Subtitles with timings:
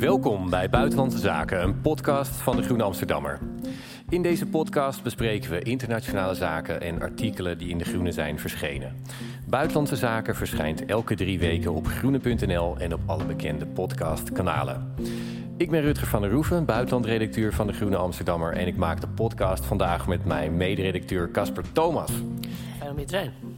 [0.00, 3.38] Welkom bij Buitenlandse Zaken, een podcast van de Groene Amsterdammer.
[4.08, 8.96] In deze podcast bespreken we internationale zaken en artikelen die in de Groene zijn verschenen.
[9.46, 14.94] Buitenlandse Zaken verschijnt elke drie weken op groene.nl en op alle bekende podcastkanalen.
[15.56, 19.08] Ik ben Rutger van der Roeven, buitenlandredacteur van de Groene Amsterdammer en ik maak de
[19.08, 22.12] podcast vandaag met mijn mederedacteur Casper Thomas.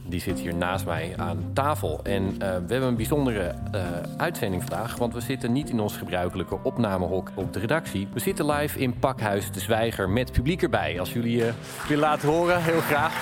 [0.05, 1.99] Die zit hier naast mij aan tafel.
[2.03, 3.81] En eh, we hebben een bijzondere eh,
[4.17, 4.97] uitzending vandaag.
[4.97, 8.07] Want we zitten niet in ons gebruikelijke opnamehok op de redactie.
[8.13, 10.99] We zitten live in Pakhuis de Zwijger met publiek erbij.
[10.99, 11.51] Als jullie je
[11.87, 13.13] willen laten horen, heel graag.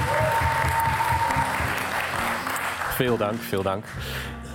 [2.95, 3.85] Veel dank, veel dank.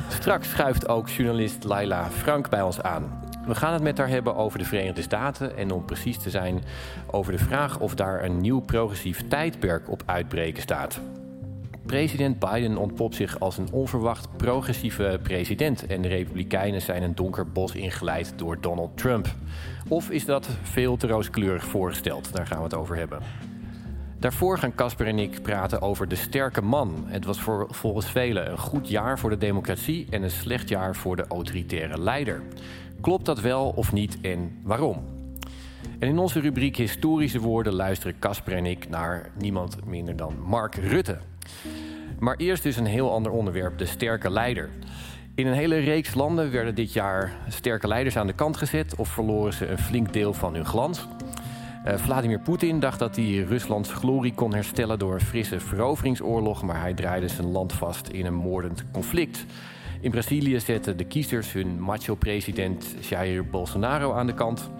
[0.09, 3.25] Straks schuift ook journalist Laila Frank bij ons aan.
[3.47, 6.63] We gaan het met haar hebben over de Verenigde Staten en om precies te zijn
[7.07, 11.01] over de vraag of daar een nieuw progressief tijdperk op uitbreken staat.
[11.87, 17.49] President Biden ontpopt zich als een onverwacht progressieve president en de Republikeinen zijn een donker
[17.49, 19.35] bos ingeleid door Donald Trump.
[19.89, 22.33] Of is dat veel te rooskleurig voorgesteld?
[22.33, 23.19] Daar gaan we het over hebben.
[24.19, 27.05] Daarvoor gaan Casper en ik praten over de sterke man.
[27.07, 30.97] Het was voor, volgens velen een goed jaar voor de democratie en een slecht jaar
[30.97, 32.43] voor de autoritaire leider.
[33.01, 35.05] Klopt dat wel of niet en waarom?
[35.99, 40.75] En in onze rubriek Historische Woorden luisteren Casper en ik naar niemand minder dan Mark
[40.75, 41.19] Rutte.
[42.19, 44.71] Maar eerst dus een heel ander onderwerp, de sterke leider.
[45.35, 49.09] In een hele reeks landen werden dit jaar sterke leiders aan de kant gezet of
[49.09, 51.07] verloren ze een flink deel van hun glans.
[51.87, 56.81] Uh, Vladimir Poetin dacht dat hij Ruslands glorie kon herstellen door een frisse veroveringsoorlog, maar
[56.81, 59.45] hij draaide zijn land vast in een moordend conflict.
[60.01, 64.71] In Brazilië zetten de kiezers hun macho-president Jair Bolsonaro aan de kant.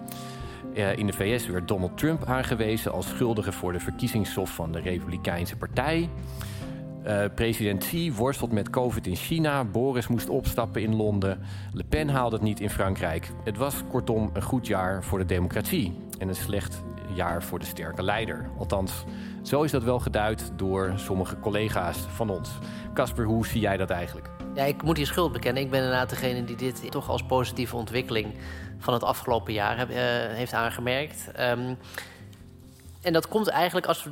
[0.73, 4.79] Uh, in de VS werd Donald Trump aangewezen als schuldige voor de verkiezingssof van de
[4.79, 6.09] Republikeinse Partij.
[7.07, 9.63] Uh, president Xi worstelt met COVID in China.
[9.63, 11.39] Boris moest opstappen in Londen.
[11.73, 13.31] Le Pen haalde het niet in Frankrijk.
[13.43, 15.93] Het was kortom een goed jaar voor de democratie.
[16.19, 18.49] En een slecht jaar voor de sterke leider.
[18.57, 19.03] Althans,
[19.43, 22.49] zo is dat wel geduid door sommige collega's van ons.
[22.93, 24.29] Casper, hoe zie jij dat eigenlijk?
[24.53, 25.63] Ja, ik moet hier schuld bekennen.
[25.63, 28.33] Ik ben inderdaad degene die dit toch als positieve ontwikkeling
[28.77, 29.95] van het afgelopen jaar uh,
[30.35, 31.31] heeft aangemerkt.
[31.39, 31.77] Um,
[33.01, 34.11] en dat komt eigenlijk als we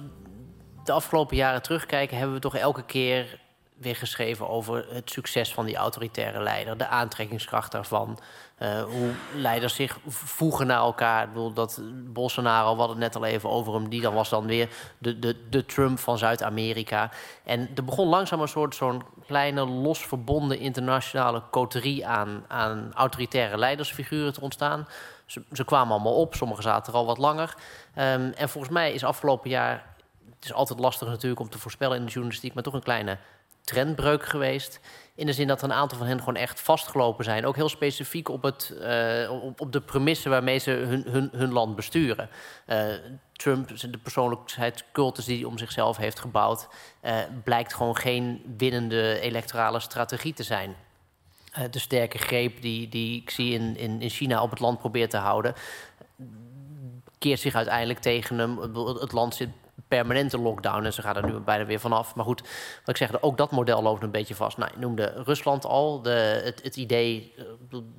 [0.86, 3.40] de afgelopen jaren terugkijken, hebben we toch elke keer
[3.78, 8.20] weer geschreven over het succes van die autoritaire leider, de aantrekkingskracht daarvan,
[8.60, 11.24] uh, hoe leiders zich voegen naar elkaar.
[11.24, 14.30] Ik bedoel, dat Bolsonaro, we hadden het net al even over hem, die dan was
[14.30, 17.12] dan weer de, de, de Trump van Zuid-Amerika.
[17.44, 23.58] En er begon langzaam een soort zo'n kleine, los verbonden internationale coterie aan, aan autoritaire
[23.58, 24.88] leidersfiguren te ontstaan.
[25.26, 27.56] Ze, ze kwamen allemaal op, sommigen zaten er al wat langer.
[27.96, 29.95] Um, en volgens mij is afgelopen jaar
[30.46, 33.18] is altijd lastig natuurlijk om te voorspellen in de journalistiek, maar toch een kleine
[33.66, 34.80] trendbreuk geweest.
[35.16, 37.46] In de zin dat een aantal van hen gewoon echt vastgelopen zijn.
[37.46, 41.76] Ook heel specifiek op, het, uh, op, de premissen waarmee ze hun, hun, hun land
[41.76, 42.30] besturen.
[42.68, 42.94] Uh,
[43.32, 46.68] Trump, de persoonlijkheidscultus die hij om zichzelf heeft gebouwd,
[47.04, 50.76] uh, blijkt gewoon geen winnende electorale strategie te zijn.
[51.72, 55.10] de sterke greep die, die ik zie in, in, in China op het land probeert
[55.10, 55.54] te houden,
[57.18, 58.58] keert zich uiteindelijk tegen hem.
[59.00, 59.50] Het land zit
[59.88, 62.16] permanente lockdown en ze gaan er nu bijna weer vanaf.
[62.16, 64.58] Maar goed, wat ik zeg, ook dat model loopt een beetje vast.
[64.58, 66.02] Nou, ik noemde Rusland al.
[66.02, 67.34] De, het, het idee,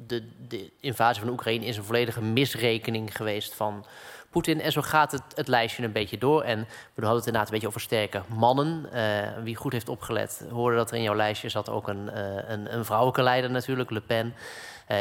[0.06, 3.87] de, de invasie van Oekraïne is een volledige misrekening geweest van
[4.31, 4.61] Poetin.
[4.61, 6.43] En zo gaat het, het lijstje een beetje door.
[6.43, 6.59] En
[6.94, 8.89] we hadden het inderdaad een beetje over sterke mannen.
[8.94, 12.49] Uh, wie goed heeft opgelet, hoorde dat er in jouw lijstje zat ook een, uh,
[12.49, 14.35] een, een vrouwelijke leider natuurlijk, Le Pen.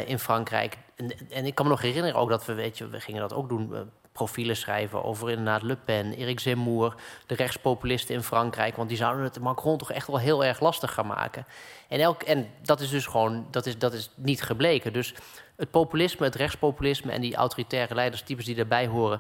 [0.06, 0.78] In Frankrijk.
[0.96, 3.34] En, en, ik kan me nog herinneren ook dat we, weet je, we gingen dat
[3.34, 6.96] ook doen profielen schrijven over inderdaad Le Pen, Eric Zemmour,
[7.26, 8.76] de rechtspopulisten in Frankrijk.
[8.76, 11.46] Want die zouden het Macron toch echt wel heel erg lastig gaan maken.
[11.88, 14.94] En, elk, en dat is dus gewoon, dat is, dat is niet gebleken.
[14.94, 15.14] Dus
[15.56, 19.20] het populisme, het rechtspopulisme en die autoritaire leiderstypes die daarbij horen,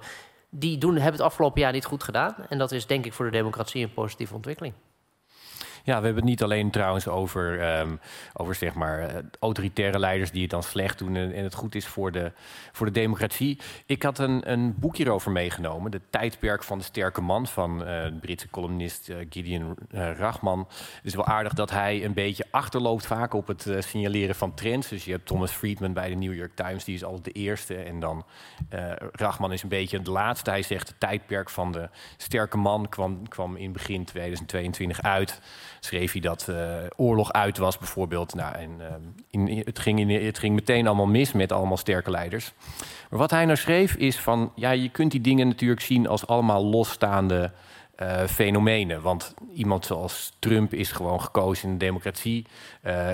[0.49, 2.35] die doen, hebben het afgelopen jaar niet goed gedaan.
[2.49, 4.73] En dat is denk ik voor de democratie een positieve ontwikkeling.
[5.85, 7.99] Ja, we hebben het niet alleen trouwens over, um,
[8.33, 11.75] over zeg maar, uh, autoritaire leiders die het dan slecht doen en, en, het goed
[11.75, 12.31] is voor de,
[12.71, 13.59] voor de democratie.
[13.85, 17.85] Ik had een, een boek hierover meegenomen, De Tijdperk van de Sterke Man van uh,
[18.03, 20.59] de Britse columnist uh, Gideon Rachman.
[20.69, 24.87] Het is wel aardig dat hij een beetje achterloopt vaak op het signaleren van trends.
[24.87, 27.75] Dus je hebt Thomas Friedman bij de New York Times, die is altijd de eerste.
[27.75, 28.25] En dan
[29.11, 30.49] Rachman is een beetje de laatste.
[30.49, 35.41] Hij zegt, de tijdperk van de sterke man kwam, kwam in begin 2022 uit
[35.85, 36.57] schreef hij dat uh,
[36.95, 38.33] oorlog uit was, bijvoorbeeld.
[38.33, 38.85] Nou, en, uh,
[39.29, 42.53] in, het, ging in, het ging meteen allemaal mis met allemaal sterke leiders.
[43.09, 46.27] Maar wat hij nou schreef is van, ja, je kunt die dingen natuurlijk zien als
[46.27, 47.51] allemaal losstaande
[48.01, 49.01] uh, fenomenen.
[49.01, 52.45] Want iemand zoals Trump is gewoon gekozen in een democratie.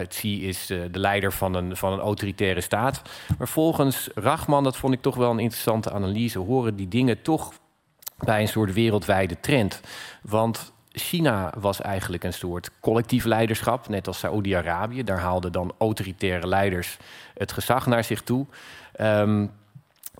[0.07, 3.01] Xi is uh, de leider van een, van een autoritaire staat.
[3.37, 7.53] Maar volgens Rachman, dat vond ik toch wel een interessante analyse, horen die dingen toch
[8.17, 9.81] bij een soort wereldwijde trend.
[10.21, 15.03] Want China was eigenlijk een soort collectief leiderschap, net als Saoedi-Arabië.
[15.03, 16.97] Daar haalden dan autoritaire leiders
[17.33, 18.45] het gezag naar zich toe.
[19.01, 19.51] Um,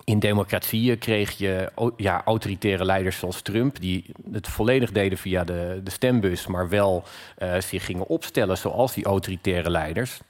[0.04, 5.80] in democratieën kreeg je ja, autoritaire leiders zoals Trump, die het volledig deden via de,
[5.84, 7.04] de stembus, maar wel
[7.38, 10.20] uh, zich gingen opstellen zoals die autoritaire leiders.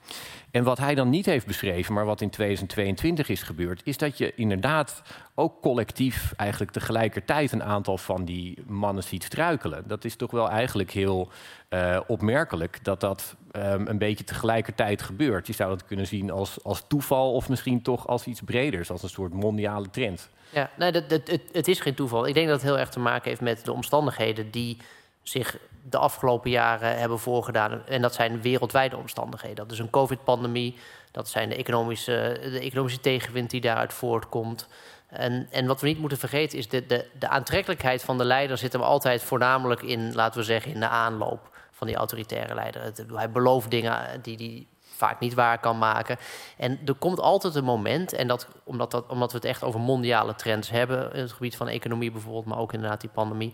[0.52, 4.18] En wat hij dan niet heeft beschreven, maar wat in 2022 is gebeurd, is dat
[4.18, 5.02] je inderdaad
[5.34, 9.84] ook collectief eigenlijk tegelijkertijd een aantal van die mannen ziet struikelen.
[9.86, 11.28] Dat is toch wel eigenlijk heel
[11.70, 15.46] uh, opmerkelijk dat dat um, een beetje tegelijkertijd gebeurt.
[15.46, 19.02] Je zou dat kunnen zien als, als toeval of misschien toch als iets breders, als
[19.02, 20.28] een soort mondiale trend.
[20.50, 22.26] Ja, nee, het, het is geen toeval.
[22.26, 24.76] Ik denk dat het heel erg te maken heeft met de omstandigheden die
[25.22, 27.86] zich de afgelopen jaren hebben voorgedaan.
[27.86, 29.56] En dat zijn wereldwijde omstandigheden.
[29.56, 30.76] Dat is een COVID-pandemie,
[31.10, 34.68] dat zijn de economische, de economische tegenwind die daaruit voortkomt.
[35.06, 38.58] En, en wat we niet moeten vergeten is de, de, de aantrekkelijkheid van de leider
[38.58, 42.92] zit hem altijd voornamelijk in, laten we zeggen, in de aanloop van die autoritaire leider.
[43.14, 46.16] Hij belooft dingen die hij vaak niet waar kan maken.
[46.56, 49.80] En er komt altijd een moment, en dat omdat, dat, omdat we het echt over
[49.80, 53.52] mondiale trends hebben, in het gebied van economie bijvoorbeeld, maar ook inderdaad die pandemie,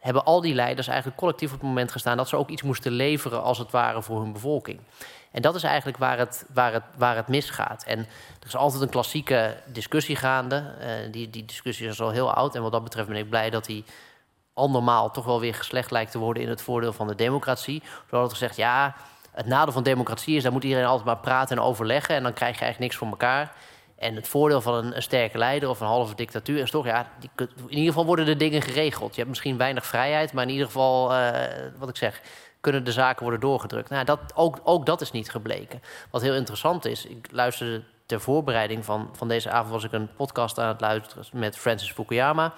[0.00, 2.92] hebben al die leiders eigenlijk collectief op het moment gestaan dat ze ook iets moesten
[2.92, 4.80] leveren als het ware voor hun bevolking.
[5.30, 7.84] En dat is eigenlijk waar het, waar het, waar het misgaat.
[7.84, 7.98] En
[8.40, 10.74] er is altijd een klassieke discussie gaande.
[10.80, 12.54] Uh, die, die discussie is al heel oud.
[12.54, 13.84] En wat dat betreft ben ik blij dat die
[14.54, 17.82] andermaal toch wel weer geslecht lijkt te worden in het voordeel van de democratie.
[18.10, 18.94] Er wordt gezegd, ja,
[19.32, 22.14] het nadeel van democratie is, daar moet iedereen altijd maar praten en overleggen.
[22.14, 23.52] En dan krijg je eigenlijk niks voor elkaar.
[24.00, 27.30] En het voordeel van een, sterke leider of een halve dictatuur is toch, ja, die,
[27.66, 29.10] in ieder geval worden de dingen geregeld.
[29.10, 31.30] Je hebt misschien weinig vrijheid, maar in ieder geval, uh,
[31.78, 32.20] wat ik zeg,
[32.60, 33.90] kunnen de zaken worden doorgedrukt.
[33.90, 35.82] Nou, dat, ook, ook dat is niet gebleken.
[36.10, 40.14] Wat heel interessant is, ik luisterde ter voorbereiding van, van deze avond was ik een
[40.16, 42.52] podcast aan het luisteren met Francis Fukuyama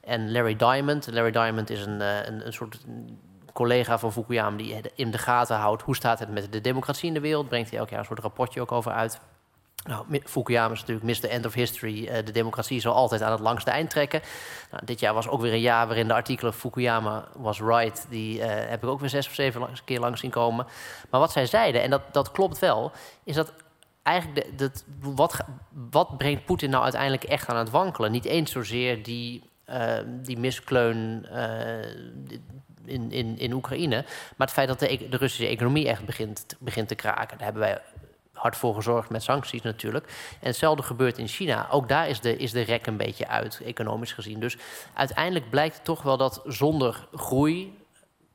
[0.00, 1.08] en Larry Diamond.
[1.12, 2.78] Larry Diamond is een, eh, een, een soort
[3.52, 7.14] collega van Fukuyama die in de gaten houdt hoe staat het met de democratie in
[7.14, 7.48] de wereld.
[7.48, 9.20] Brengt hij elk jaar een soort rapportje ook over uit.
[9.84, 11.28] Nou, Fukuyama is natuurlijk Mr.
[11.28, 12.08] End of History.
[12.08, 14.20] Uh, de democratie zal altijd aan het langste eind trekken.
[14.70, 18.06] Nou, dit jaar was ook weer een jaar waarin de artikelen Fukuyama was right...
[18.08, 20.66] die uh, heb ik ook weer zes of zeven keer langs zien komen.
[21.10, 22.92] Maar wat zij zeiden, en dat, dat klopt wel...
[23.24, 23.52] is dat
[24.02, 25.40] eigenlijk de, wat,
[25.90, 28.12] wat brengt Poetin nou uiteindelijk echt aan het wankelen?
[28.12, 31.26] Niet eens zozeer die, uh, die miskleun
[32.84, 34.04] in, in, in Oekraïne...
[34.36, 37.38] maar het feit dat de, de Russische economie echt begint, begint te kraken.
[37.38, 37.80] Daar hebben wij
[38.40, 40.06] hard voor gezorgd met sancties natuurlijk.
[40.40, 41.68] En hetzelfde gebeurt in China.
[41.70, 44.40] Ook daar is de, is de rek een beetje uit, economisch gezien.
[44.40, 44.56] Dus
[44.94, 47.78] uiteindelijk blijkt toch wel dat zonder groei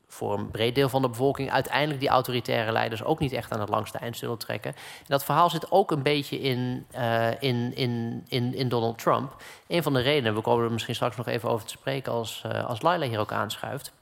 [0.07, 3.59] voor een breed deel van de bevolking uiteindelijk die autoritaire leiders ook niet echt aan
[3.59, 4.71] het langste eind zullen trekken.
[4.75, 9.35] En dat verhaal zit ook een beetje in, uh, in, in, in, in Donald Trump.
[9.67, 12.43] Een van de redenen, we komen er misschien straks nog even over te spreken als,
[12.45, 13.93] uh, als Laila hier ook aanschuift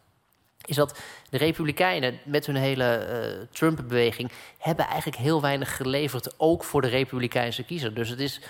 [0.66, 6.64] is dat de Republikeinen met hun hele uh, Trump-beweging hebben eigenlijk heel weinig geleverd, ook
[6.64, 7.94] voor de Republikeinse kiezer.
[7.94, 8.42] Dus het is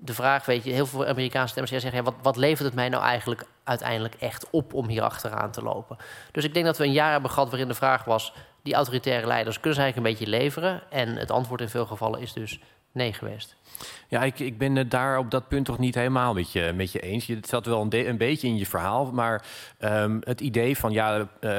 [0.00, 2.88] de vraag, weet je, heel veel Amerikaanse stemmers zeggen: ja, wat, wat levert het mij
[2.88, 5.96] nou eigenlijk uiteindelijk echt op om hier achteraan te lopen?
[6.32, 8.32] Dus ik denk dat we een jaar hebben gehad waarin de vraag was:
[8.62, 10.82] die autoritaire leiders kunnen ze eigenlijk een beetje leveren?
[10.90, 12.60] En het antwoord in veel gevallen is dus
[12.92, 13.56] nee geweest.
[14.08, 16.92] Ja, ik, ik ben het daar op dat punt toch niet helemaal met je, met
[16.92, 17.26] je eens.
[17.26, 19.44] Het zat wel een, een beetje in je verhaal, maar
[19.80, 21.52] um, het idee van ja, uh,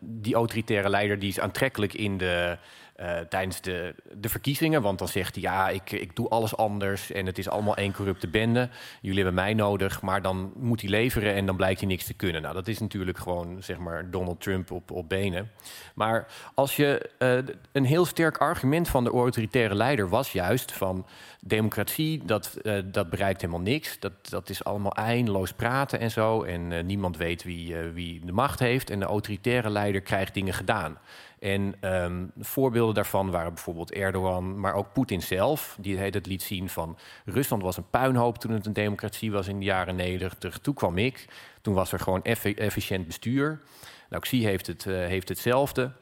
[0.00, 2.58] die autoritaire leider die is aantrekkelijk in de,
[2.94, 4.82] eh, tijdens de, de verkiezingen.
[4.82, 7.92] Want dan zegt hij, ja, ik, ik doe alles anders en het is allemaal één
[7.92, 8.68] corrupte bende.
[9.00, 12.14] Jullie hebben mij nodig, maar dan moet hij leveren en dan blijkt hij niks te
[12.14, 12.42] kunnen.
[12.42, 15.50] Nou, dat is natuurlijk gewoon, zeg maar, Donald Trump op, op benen.
[15.94, 21.06] Maar als je uh, een heel sterk argument van de autoritaire leider was juist van
[21.40, 23.98] democratie, dat, uh, dat bereikt helemaal niks.
[23.98, 26.42] Dat, dat is allemaal eindeloos praten en zo.
[26.42, 28.90] En niemand weet wie, wie de macht heeft.
[28.90, 30.98] En de autoritaire leider krijgt dingen gedaan.
[31.44, 35.76] En um, voorbeelden daarvan waren bijvoorbeeld Erdogan, maar ook Poetin zelf.
[35.80, 39.58] Die het liet zien van Rusland was een puinhoop toen het een democratie was in
[39.58, 40.58] de jaren 90.
[40.58, 41.26] Toen kwam ik.
[41.60, 43.60] Toen was er gewoon efficiënt bestuur.
[44.08, 45.92] Nou, Xi heeft, het, uh, heeft hetzelfde.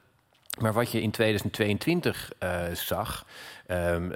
[0.60, 3.26] Maar wat je in 2022 uh, zag,
[3.68, 4.12] um,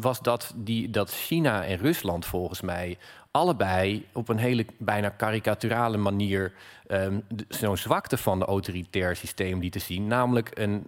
[0.00, 2.98] was dat, die, dat China en Rusland volgens mij
[3.38, 6.52] allebei op een hele bijna karikaturale manier
[6.88, 10.06] um, zo'n zwakte van het autoritair systeem lieten zien.
[10.06, 10.86] Namelijk een,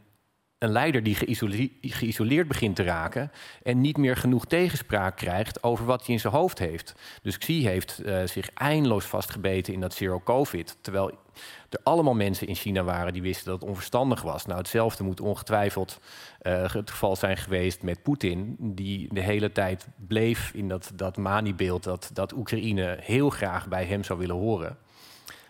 [0.60, 1.14] een leider die
[1.80, 6.32] geïsoleerd, begint te raken en niet meer genoeg tegenspraak krijgt over wat hij in zijn
[6.32, 6.94] hoofd heeft.
[7.22, 11.10] Dus Xi heeft uh, zich eindeloos vastgebeten in dat zero covid, terwijl
[11.68, 14.46] er allemaal mensen in China waren die wisten dat het onverstandig was.
[14.46, 16.00] Nou, hetzelfde moet ongetwijfeld
[16.42, 21.16] uh, het geval zijn geweest met Poetin, die de hele tijd bleef in dat, dat
[21.16, 24.78] Mani-beeld dat, dat Oekraïne heel graag bij hem zou willen horen.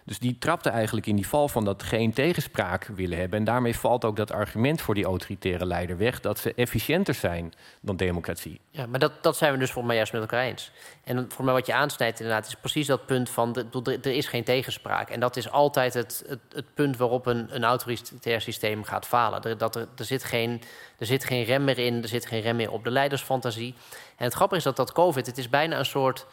[0.04, 3.38] Dus die trapte eigenlijk in die val van dat geen tegenspraak willen hebben.
[3.38, 7.52] En daarmee valt ook dat argument voor die autoritaire leider weg dat ze efficiënter zijn
[7.80, 8.60] dan democratie.
[8.70, 10.70] Ja, maar dat, dat zijn we dus voor mij juist met elkaar eens.
[11.04, 14.44] En voor mij wat je aansnijdt inderdaad is precies dat punt van er is geen
[14.44, 15.10] tegenspraak.
[15.10, 19.58] En dat is altijd het, het, het punt waarop een, een autoritair systeem gaat falen.
[19.58, 20.62] Dat er, er, zit geen,
[20.98, 23.74] er zit geen rem meer in, er zit geen rem meer op de leidersfantasie.
[24.16, 26.26] En het grappige is dat dat COVID, het is bijna een soort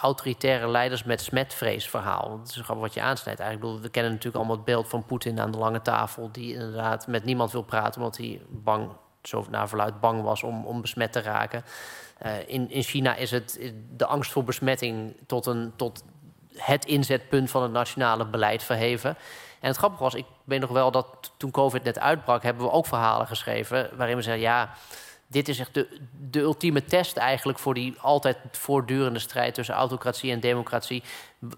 [0.00, 2.38] autoritaire leiders met smetvrees verhaal.
[2.38, 3.40] Dat is wat je aansnijdt.
[3.40, 6.32] Eigenlijk, bedoel, we kennen natuurlijk allemaal het beeld van Poetin aan de lange tafel...
[6.32, 8.00] die inderdaad met niemand wil praten...
[8.00, 8.90] omdat hij bang,
[9.22, 11.64] zo naar verluid bang was om, om besmet te raken.
[12.22, 15.16] Uh, in, in China is het de angst voor besmetting...
[15.26, 16.04] tot, een, tot
[16.56, 19.16] het inzetpunt van het nationale beleid verheven.
[19.60, 22.42] En het grappige was, ik weet nog wel dat toen COVID net uitbrak...
[22.42, 24.42] hebben we ook verhalen geschreven waarin we zeggen...
[24.42, 24.70] ja
[25.30, 25.98] dit is echt de,
[26.30, 31.02] de ultieme test eigenlijk voor die altijd voortdurende strijd tussen autocratie en democratie.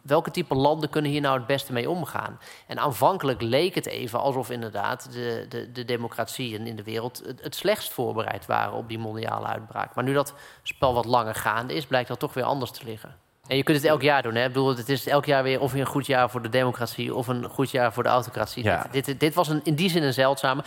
[0.02, 2.38] Welke type landen kunnen hier nou het beste mee omgaan?
[2.66, 7.42] En aanvankelijk leek het even alsof inderdaad de, de, de democratieën in de wereld het,
[7.42, 9.94] het slechtst voorbereid waren op die mondiale uitbraak.
[9.94, 13.16] Maar nu dat spel wat langer gaande is, blijkt dat toch weer anders te liggen.
[13.50, 14.34] En je kunt het elk jaar doen.
[14.34, 14.40] Hè?
[14.40, 17.28] Ik bedoel, het is elk jaar weer of een goed jaar voor de democratie of
[17.28, 18.64] een goed jaar voor de autocratie.
[18.64, 18.86] Ja.
[18.90, 20.62] Dit, dit, dit was een, in die zin een zeldzame.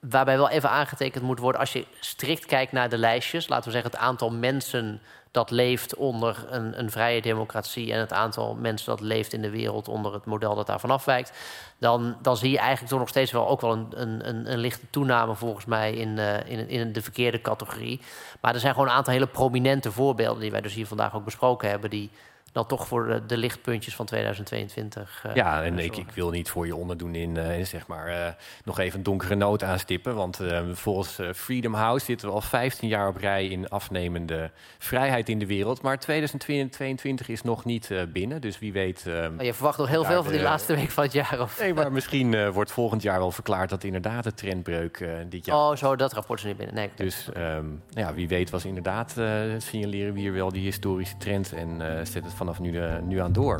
[0.00, 3.70] Waarbij wel even aangetekend moet worden, als je strikt kijkt naar de lijstjes, laten we
[3.70, 8.86] zeggen het aantal mensen dat leeft onder een, een, vrije democratie en het aantal mensen
[8.86, 11.32] dat leeft in de wereld onder het model dat daarvan afwijkt,
[11.78, 13.88] dan, dan zie je eigenlijk toch nog steeds wel ook wel een,
[14.28, 18.00] een, een lichte toename volgens mij in, uh, in, in de verkeerde categorie.
[18.40, 21.24] Maar er zijn gewoon een aantal hele prominente voorbeelden die wij dus hier vandaag ook
[21.24, 22.10] besproken hebben, die
[22.52, 25.24] dan toch voor de, de lichtpuntjes van 2022.
[25.26, 28.26] Uh, ja, en ik, ik, wil niet voor je onderdoen in, uh, zeg maar, uh,
[28.64, 30.14] nog even een donkere noot aanstippen.
[30.14, 30.38] Want
[30.72, 35.46] volgens Freedom House zitten we al 15 jaar op rij in afnemende vrijheid in de
[35.46, 35.82] wereld.
[35.82, 39.04] Maar 2022 is nog niet binnen, dus wie weet...
[39.06, 41.40] Oh, je verwacht nog heel veel van die laatste week van het jaar?
[41.40, 41.58] Of?
[41.58, 45.56] Nee, maar misschien wordt volgend jaar wel verklaard dat inderdaad de trendbreuk dit jaar...
[45.56, 46.74] Oh, zo, dat rapport is niet binnen.
[46.74, 49.14] Nee, dus um, ja, wie weet was inderdaad
[49.58, 53.32] signaleren we hier wel die historische trend en zet het vanaf nu, uh, nu aan
[53.32, 53.58] door.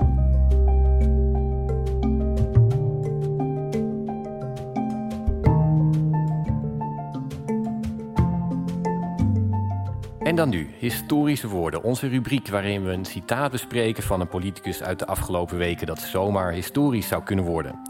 [10.19, 11.83] En dan nu, historische woorden.
[11.83, 16.01] Onze rubriek waarin we een citaat bespreken van een politicus uit de afgelopen weken dat
[16.01, 17.81] zomaar historisch zou kunnen worden.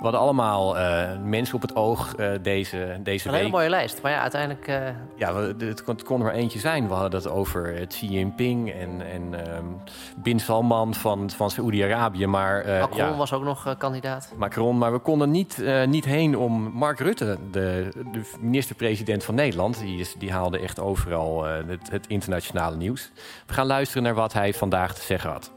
[0.00, 3.26] We hadden allemaal uh, mensen op het oog uh, deze, deze een week.
[3.26, 4.68] Een hele mooie lijst, maar ja, uiteindelijk...
[4.68, 4.88] Uh...
[5.16, 6.88] Ja, we, het, kon, het kon er maar eentje zijn.
[6.88, 9.80] We hadden het over Xi Jinping en, en um,
[10.16, 12.26] Bin Salman van, van Saoedi-Arabië.
[12.26, 14.32] Maar, Macron ja, was ook nog kandidaat.
[14.36, 19.78] Macron, maar we konden niet, niet heen om Mark Rutte, de, de minister-president van Nederland.
[19.78, 23.10] Die, is, die haalde echt overal het, het internationale nieuws.
[23.46, 25.52] We gaan luisteren naar wat hij vandaag te zeggen had.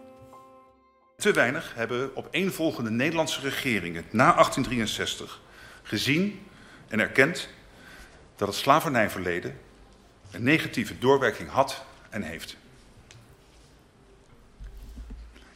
[1.24, 5.42] Te weinig hebben opeenvolgende Nederlandse regeringen na 1863
[5.84, 6.46] gezien
[6.88, 7.50] en erkend
[8.36, 9.60] dat het slavernijverleden
[10.32, 12.58] een negatieve doorwerking had en heeft.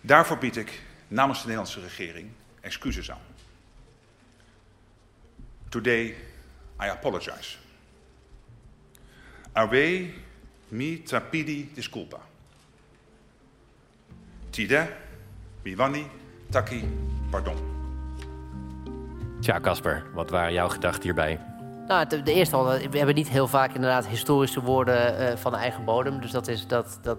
[0.02, 2.30] Daarvoor bied ik namens de Nederlandse regering
[2.62, 3.26] excuses aan.
[5.70, 6.06] Today
[6.82, 7.58] I apologize.
[9.52, 10.14] Awe
[10.68, 12.20] mi trapidi disculpa.
[14.50, 15.06] Tide
[15.68, 16.08] Miwani,
[16.50, 16.84] Taki,
[17.30, 17.56] pardon.
[19.40, 21.40] Tja, Casper, wat waren jouw gedachten hierbij?
[21.88, 25.56] Nou, de, de eerste al, we hebben niet heel vaak inderdaad historische woorden uh, van
[25.56, 26.22] eigen bodem.
[26.22, 27.18] Dus dat is dat, dat,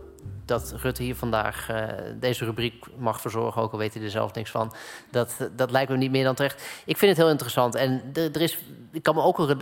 [0.49, 1.83] dat Rutte hier vandaag uh,
[2.15, 4.75] deze rubriek mag verzorgen, ook al weet hij er zelf niks van.
[5.11, 6.63] Dat, dat lijkt me niet meer dan terecht.
[6.85, 7.75] Ik vind het heel interessant.
[7.75, 8.59] En er is,
[8.93, 9.57] ik kan me ook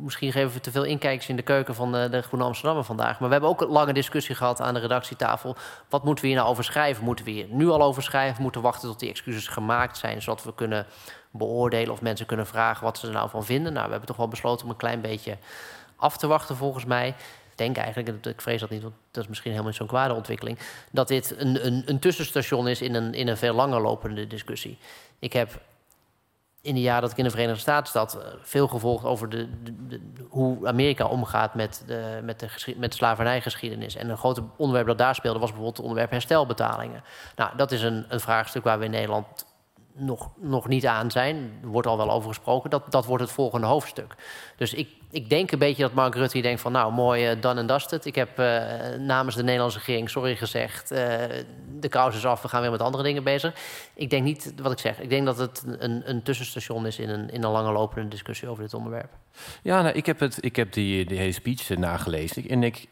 [0.00, 3.18] misschien geven we te veel inkijkers in de keuken van de, de Groene Amsterdammer vandaag.
[3.18, 5.56] Maar we hebben ook een lange discussie gehad aan de redactietafel.
[5.88, 7.04] Wat moeten we hier nou over schrijven?
[7.04, 8.42] Moeten we hier nu al over schrijven?
[8.42, 10.86] Moeten we wachten tot die excuses gemaakt zijn, zodat we kunnen
[11.30, 13.72] beoordelen of mensen kunnen vragen wat ze er nou van vinden?
[13.72, 15.38] Nou, we hebben toch wel besloten om een klein beetje
[15.96, 17.14] af te wachten, volgens mij
[17.54, 20.58] denk eigenlijk, ik vrees dat niet, want dat is misschien helemaal niet zo'n kwade ontwikkeling,
[20.90, 24.78] dat dit een, een, een tussenstation is in een, in een veel langer lopende discussie.
[25.18, 25.60] Ik heb
[26.64, 29.48] in de jaren dat ik in de Verenigde Staten zat, eh, veel gevolgd over de,
[30.28, 33.96] hoe Amerika omgaat met de, met, de met de slavernijgeschiedenis.
[33.96, 37.02] En een groot onderwerp dat daar speelde was bijvoorbeeld het onderwerp herstelbetalingen.
[37.36, 39.46] Nou, dat is een, een vraagstuk waar we in Nederland
[39.94, 41.58] nog, nog niet aan zijn.
[41.62, 42.70] Er wordt al wel over gesproken.
[42.70, 44.14] Dat, dat wordt het volgende hoofdstuk.
[44.56, 46.72] Dus ik, ik denk een beetje dat Mark Rutte denkt van...
[46.72, 48.04] nou, mooi, uh, done and dusted.
[48.04, 48.62] Ik heb uh,
[48.98, 50.92] namens de Nederlandse regering sorry gezegd.
[50.92, 50.98] Uh,
[51.80, 53.54] de kous is af, we gaan weer met andere dingen bezig.
[53.94, 56.98] Ik denk niet, wat ik zeg, ik denk dat het een, een tussenstation is...
[56.98, 59.10] in een, in een lange lopende discussie over dit onderwerp.
[59.62, 62.48] Ja, nou, ik heb, het, ik heb die, die hele speech nagelezen.
[62.48, 62.86] En ik,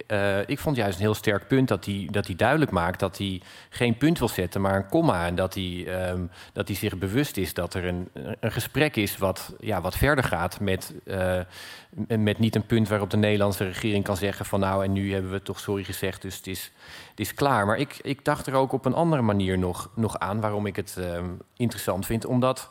[0.47, 3.01] ik vond juist een heel sterk punt dat hij dat hij duidelijk maakt...
[3.01, 5.27] dat hij geen punt wil zetten, maar een komma.
[5.27, 8.09] En dat hij, um, dat hij zich bewust is dat er een,
[8.41, 9.19] een gesprek is...
[9.19, 10.95] wat, ja, wat verder gaat met
[12.19, 15.31] met niet een punt waarop de Nederlandse regering kan zeggen van nou en nu hebben
[15.31, 16.73] we toch sorry gezegd, dus het is,
[17.11, 17.67] het is klaar.
[17.67, 20.77] Maar ik, ik dacht er ook op een andere manier nog, nog aan waarom ik
[20.77, 21.21] het uh,
[21.57, 22.25] interessant vind.
[22.25, 22.71] Omdat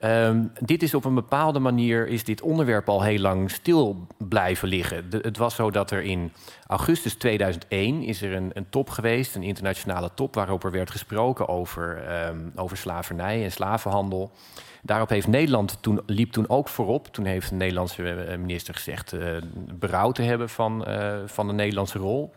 [0.00, 4.68] um, dit is op een bepaalde manier is dit onderwerp al heel lang stil blijven
[4.68, 5.10] liggen.
[5.10, 6.32] De, het was zo dat er in
[6.66, 11.48] augustus 2001 is er een, een top geweest, een internationale top, waarop er werd gesproken
[11.48, 14.30] over, um, over slavernij en slavenhandel.
[14.86, 17.06] Daarop heeft Nederland toen, liep toen ook voorop.
[17.06, 19.36] Toen heeft de Nederlandse eh, minister gezegd uh,
[19.72, 22.34] berouw te hebben van, uh, van de Nederlandse rol.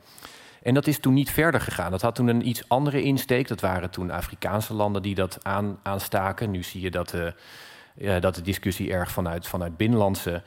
[0.63, 1.91] En dat is toen niet verder gegaan.
[1.91, 3.47] Dat had toen een iets andere insteek.
[3.47, 6.51] Dat waren toen Afrikaanse landen die dat aan, aanstaken.
[6.51, 7.15] Nu zie je dat
[8.19, 10.41] dat de discussie erg vanuit, vanuit binnenlandse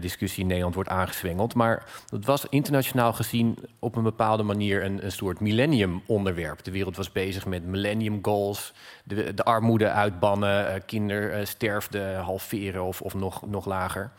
[0.00, 1.54] discussie in Nederland wordt aangezwengeld.
[1.54, 6.64] Maar dat was internationaal gezien op een bepaalde manier een, een soort millennium-onderwerp.
[6.64, 8.72] De wereld was bezig met millennium goals,
[9.04, 14.10] de, de armoede uitbannen, uh, kindersterfte halveren of, of nog, nog lager.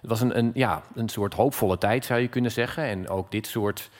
[0.00, 2.84] Het was een, een, ja, een soort hoopvolle tijd, zou je kunnen zeggen.
[2.84, 3.90] En ook dit soort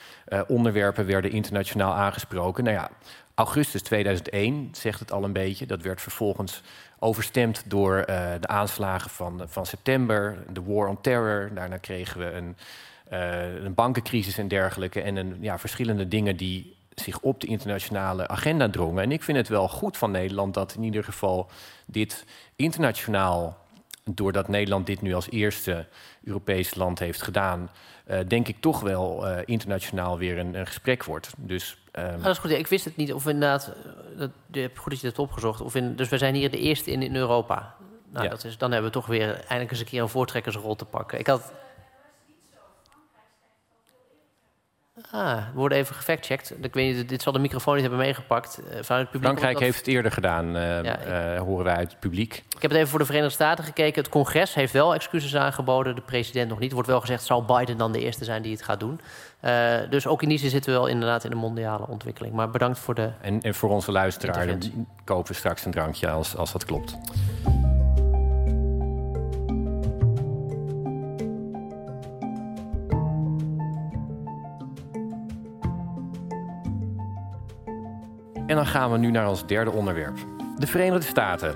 [0.46, 2.64] onderwerpen werden internationaal aangesproken.
[2.64, 2.90] Nou ja,
[3.34, 5.66] augustus 2001 zegt het al een beetje.
[5.66, 6.62] Dat werd vervolgens
[7.02, 8.04] overstemd door uh,
[8.40, 11.50] de aanslagen van, van september, de War on Terror.
[11.54, 12.56] Daarna kregen we een,
[13.12, 15.00] uh, een bankencrisis en dergelijke.
[15.00, 19.02] En een, ja, verschillende dingen die zich op de internationale agenda drongen.
[19.02, 21.50] En ik vind het wel goed van Nederland dat in ieder geval
[21.86, 22.24] dit
[22.56, 23.58] internationaal,
[24.04, 25.86] doordat Nederland dit nu als eerste
[26.24, 27.70] Europees land heeft gedaan,
[28.10, 31.32] uh, denk ik toch wel uh, internationaal weer een, een, gesprek wordt.
[31.36, 32.04] Dus, um...
[32.04, 32.50] ah, dat is goed.
[32.50, 33.72] Ik wist het niet of inderdaad,
[34.16, 34.30] dat,
[34.74, 35.60] goed dat je dat opgezocht.
[35.60, 37.74] Of in, dus we zijn hier de eerste in, in Europa.
[38.12, 38.30] Nou, ja.
[38.30, 41.18] dat is, dan hebben we toch weer eindelijk eens een keer een voortrekkersrol te pakken.
[41.18, 41.52] Ik had
[45.14, 46.54] Ah, we worden even gefactcheckt.
[46.60, 48.60] Ik weet niet, dit zal de microfoon niet hebben meegepakt.
[48.60, 49.62] Uh, vanuit het publiek Frankrijk dat...
[49.62, 51.06] heeft het eerder gedaan, uh, ja, ik...
[51.06, 52.34] uh, horen wij uit het publiek.
[52.34, 54.02] Ik heb het even voor de Verenigde Staten gekeken.
[54.02, 56.68] Het congres heeft wel excuses aangeboden, de president nog niet.
[56.68, 59.00] Er wordt wel gezegd, zal Biden dan de eerste zijn die het gaat doen?
[59.90, 62.34] dus ook in die zin zitten we wel inderdaad in de mondiale ontwikkeling.
[62.34, 64.56] Maar bedankt voor de En, en voor onze luisteraar,
[65.04, 66.96] kopen we straks een drankje als, als dat klopt.
[78.52, 80.16] En dan gaan we nu naar ons derde onderwerp.
[80.58, 81.54] De Verenigde Staten.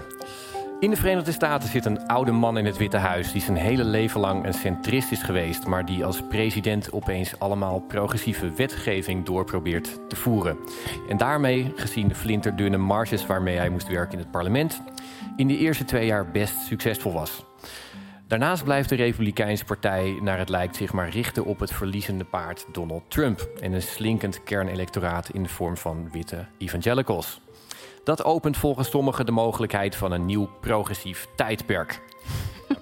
[0.81, 3.85] In de Verenigde Staten zit een oude man in het Witte Huis die zijn hele
[3.85, 10.09] leven lang een centrist is geweest, maar die als president opeens allemaal progressieve wetgeving doorprobeert
[10.09, 10.57] te voeren.
[11.09, 14.83] En daarmee, gezien de flinterdunne marges waarmee hij moest werken in het parlement,
[15.37, 17.45] in de eerste twee jaar best succesvol was.
[18.27, 22.67] Daarnaast blijft de Republikeinse Partij naar het lijkt zich maar richten op het verliezende paard
[22.73, 27.41] Donald Trump en een slinkend kernelectoraat in de vorm van witte evangelicals.
[28.05, 32.01] Dat opent volgens sommigen de mogelijkheid van een nieuw progressief tijdperk.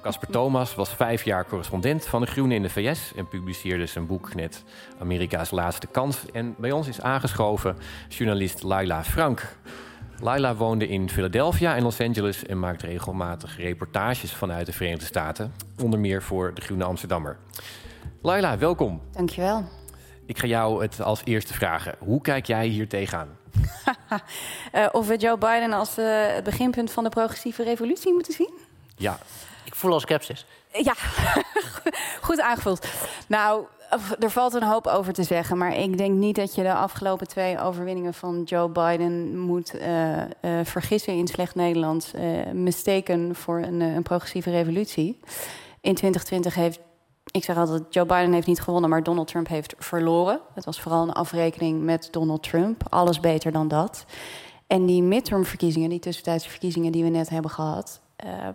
[0.02, 4.06] Casper Thomas was vijf jaar correspondent van de Groenen in de VS en publiceerde zijn
[4.06, 4.64] boek net
[4.98, 6.30] Amerika's laatste kans.
[6.32, 7.76] En bij ons is aangeschoven
[8.08, 9.56] journalist Laila Frank.
[10.24, 15.54] Laila woonde in Philadelphia en Los Angeles en maakt regelmatig reportages vanuit de Verenigde Staten,
[15.82, 17.36] onder meer voor de Groene Amsterdammer.
[18.22, 19.02] Laila, welkom.
[19.12, 19.64] Dankjewel.
[20.26, 21.94] Ik ga jou het als eerste vragen.
[21.98, 23.28] Hoe kijk jij hier tegenaan?
[24.74, 28.52] uh, of we Joe Biden als uh, het beginpunt van de progressieve revolutie moeten zien?
[28.96, 29.18] Ja.
[29.64, 30.46] Ik voel al sceptisch.
[30.72, 30.94] Ja,
[32.26, 32.86] goed aangevuld.
[33.26, 33.64] Nou,
[34.18, 35.58] er valt een hoop over te zeggen.
[35.58, 40.16] Maar ik denk niet dat je de afgelopen twee overwinningen van Joe Biden moet uh,
[40.16, 40.24] uh,
[40.62, 42.14] vergissen in slecht Nederlands.
[42.14, 45.20] Uh, mistaken voor een, een, progressieve revolutie.
[45.80, 46.80] In 2020 heeft,
[47.30, 50.40] ik zeg altijd, Joe Biden heeft niet gewonnen, maar Donald Trump heeft verloren.
[50.54, 52.82] Het was vooral een afrekening met Donald Trump.
[52.88, 54.04] Alles beter dan dat.
[54.66, 58.00] En die midtermverkiezingen, die tussentijdse verkiezingen die we net hebben gehad,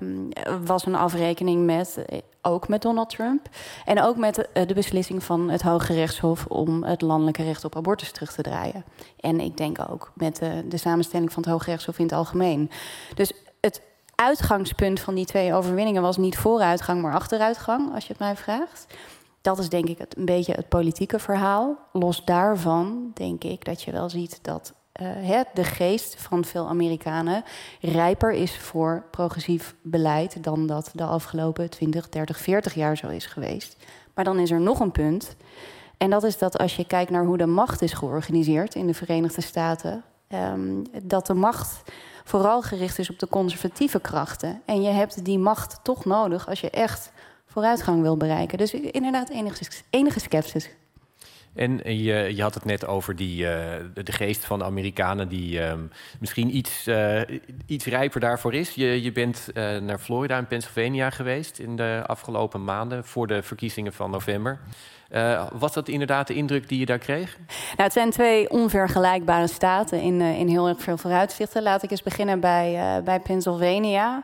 [0.02, 0.30] um,
[0.66, 2.06] was een afrekening met,
[2.42, 3.50] ook met Donald Trump.
[3.86, 7.76] En ook met de, de beslissing van het Hoge Rechtshof om het landelijke recht op
[7.76, 8.84] abortus terug te draaien.
[9.20, 12.70] En ik denk ook met de, de samenstelling van het Hoge Rechtshof in het algemeen.
[13.16, 13.82] Dus het
[14.16, 18.86] uitgangspunt van die twee overwinningen was niet vooruitgang, maar achteruitgang, als je het mij vraagt.
[19.42, 21.78] Dat is denk ik het, een beetje het politieke verhaal.
[21.94, 27.44] Los daarvan denk ik dat je wel ziet dat uh, de geest van veel Amerikanen
[27.82, 33.26] rijper is voor progressief beleid dan dat de afgelopen 20, 30, 40 jaar zo is
[33.26, 33.76] geweest.
[34.14, 35.36] Maar dan is er nog een punt.
[35.98, 38.94] En dat is dat als je kijkt naar hoe de macht is georganiseerd in de
[38.94, 41.82] Verenigde Staten, um, dat de macht
[42.24, 44.62] vooral gericht is op de conservatieve krachten.
[44.66, 47.12] En je hebt die macht toch nodig als je echt
[47.46, 48.58] vooruitgang wil bereiken.
[48.58, 49.30] Dus inderdaad
[49.90, 50.70] enige sceptisch.
[51.60, 53.50] En je, je had het net over die, uh,
[53.94, 55.74] de geest van de Amerikanen die uh,
[56.20, 57.22] misschien iets, uh,
[57.66, 58.74] iets rijper daarvoor is.
[58.74, 63.94] Je, je bent naar Florida en Pennsylvania geweest in de afgelopen maanden voor de verkiezingen
[63.94, 64.60] van november.
[65.52, 67.38] was dat inderdaad de indruk die je daar kreeg?
[67.48, 71.64] Nou, het zijn twee onvergelijkbare staten in, in heel erg veel vooruitzichten.
[71.64, 74.24] Laat ik eens beginnen bij, bij Pennsylvania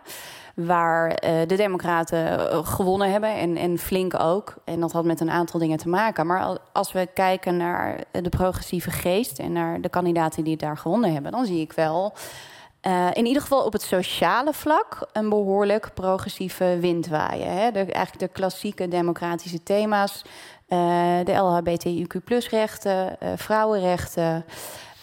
[0.56, 4.54] waar uh, de Democraten uh, gewonnen hebben en, en flink ook.
[4.64, 6.28] En dat had met een aantal dingen te maken.
[6.28, 10.78] Maar als we kijken naar de progressieve geest en naar de kandidaten die het daar
[10.78, 12.14] gewonnen hebben, dan zie ik wel.
[12.88, 17.52] Uh, in ieder geval op het sociale vlak een behoorlijk progressieve wind waaien.
[17.52, 17.72] Hè?
[17.72, 20.22] De, eigenlijk de klassieke democratische thema's.
[21.24, 24.46] de LHBTIQ-rechten, vrouwenrechten.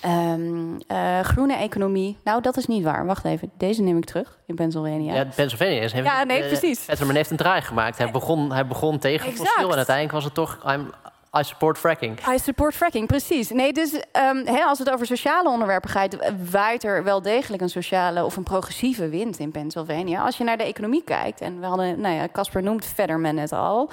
[0.06, 2.18] Um, uh, groene economie.
[2.24, 3.06] Nou, dat is niet waar.
[3.06, 3.50] Wacht even.
[3.56, 5.14] Deze neem ik terug in Pennsylvania.
[5.14, 5.92] Ja, Pennsylvania is.
[5.92, 6.84] Heeft, ja, nee, uh, precies.
[6.84, 7.98] Petterman heeft een draai gemaakt.
[7.98, 9.48] Hij begon, hij begon tegen exact.
[9.48, 10.58] fossiel en uiteindelijk was het toch.
[10.72, 10.90] I'm,
[11.38, 12.18] I support fracking.
[12.28, 13.50] I support fracking, precies.
[13.50, 16.16] Nee, dus um, he, als het over sociale onderwerpen gaat,
[16.50, 20.24] waait er wel degelijk een sociale of een progressieve wind in Pennsylvania.
[20.24, 23.52] Als je naar de economie kijkt, en we hadden, nou ja, Casper noemt Fetterman het
[23.52, 23.90] al,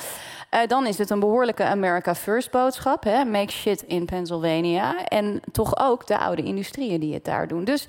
[0.54, 3.04] uh, dan is het een behoorlijke America First boodschap.
[3.04, 3.26] Hè?
[3.26, 5.06] Make shit in Pennsylvania.
[5.06, 7.64] En toch ook de oude industrieën die het daar doen.
[7.64, 7.86] Dus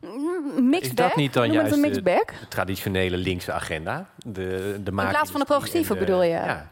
[0.00, 1.16] mm, mixed is dat bag.
[1.16, 2.40] niet dan Noem juist het een mixed bag?
[2.40, 4.08] de traditionele linkse agenda?
[4.16, 6.28] De, de In plaats van de progressieve de, bedoel je?
[6.28, 6.68] Ja.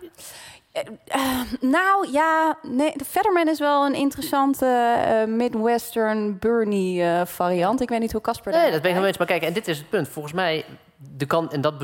[0.74, 7.80] Uh, nou ja, nee, de Fetterman is wel een interessante uh, Midwestern Bernie uh, variant.
[7.80, 9.18] Ik weet niet hoe Casper Nee, dat ben ik nog eens.
[9.18, 10.08] Maar kijk, en dit is het punt.
[10.08, 10.64] Volgens mij,
[10.96, 11.74] de kan, en dat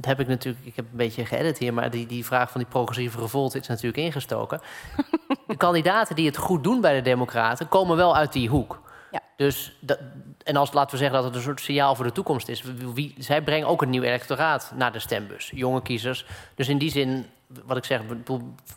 [0.00, 2.70] heb ik natuurlijk, ik heb een beetje geëdit hier, maar die, die vraag van die
[2.70, 4.60] progressieve revolt is natuurlijk ingestoken.
[5.46, 8.80] de kandidaten die het goed doen bij de Democraten komen wel uit die hoek.
[9.10, 9.20] Ja.
[9.36, 9.98] Dus dat,
[10.44, 12.62] en als laten we zeggen dat het een soort signaal voor de toekomst is.
[12.94, 16.26] Wie, zij brengen ook een nieuw electoraat naar de stembus, jonge kiezers.
[16.54, 17.26] Dus in die zin
[17.64, 18.00] wat ik zeg,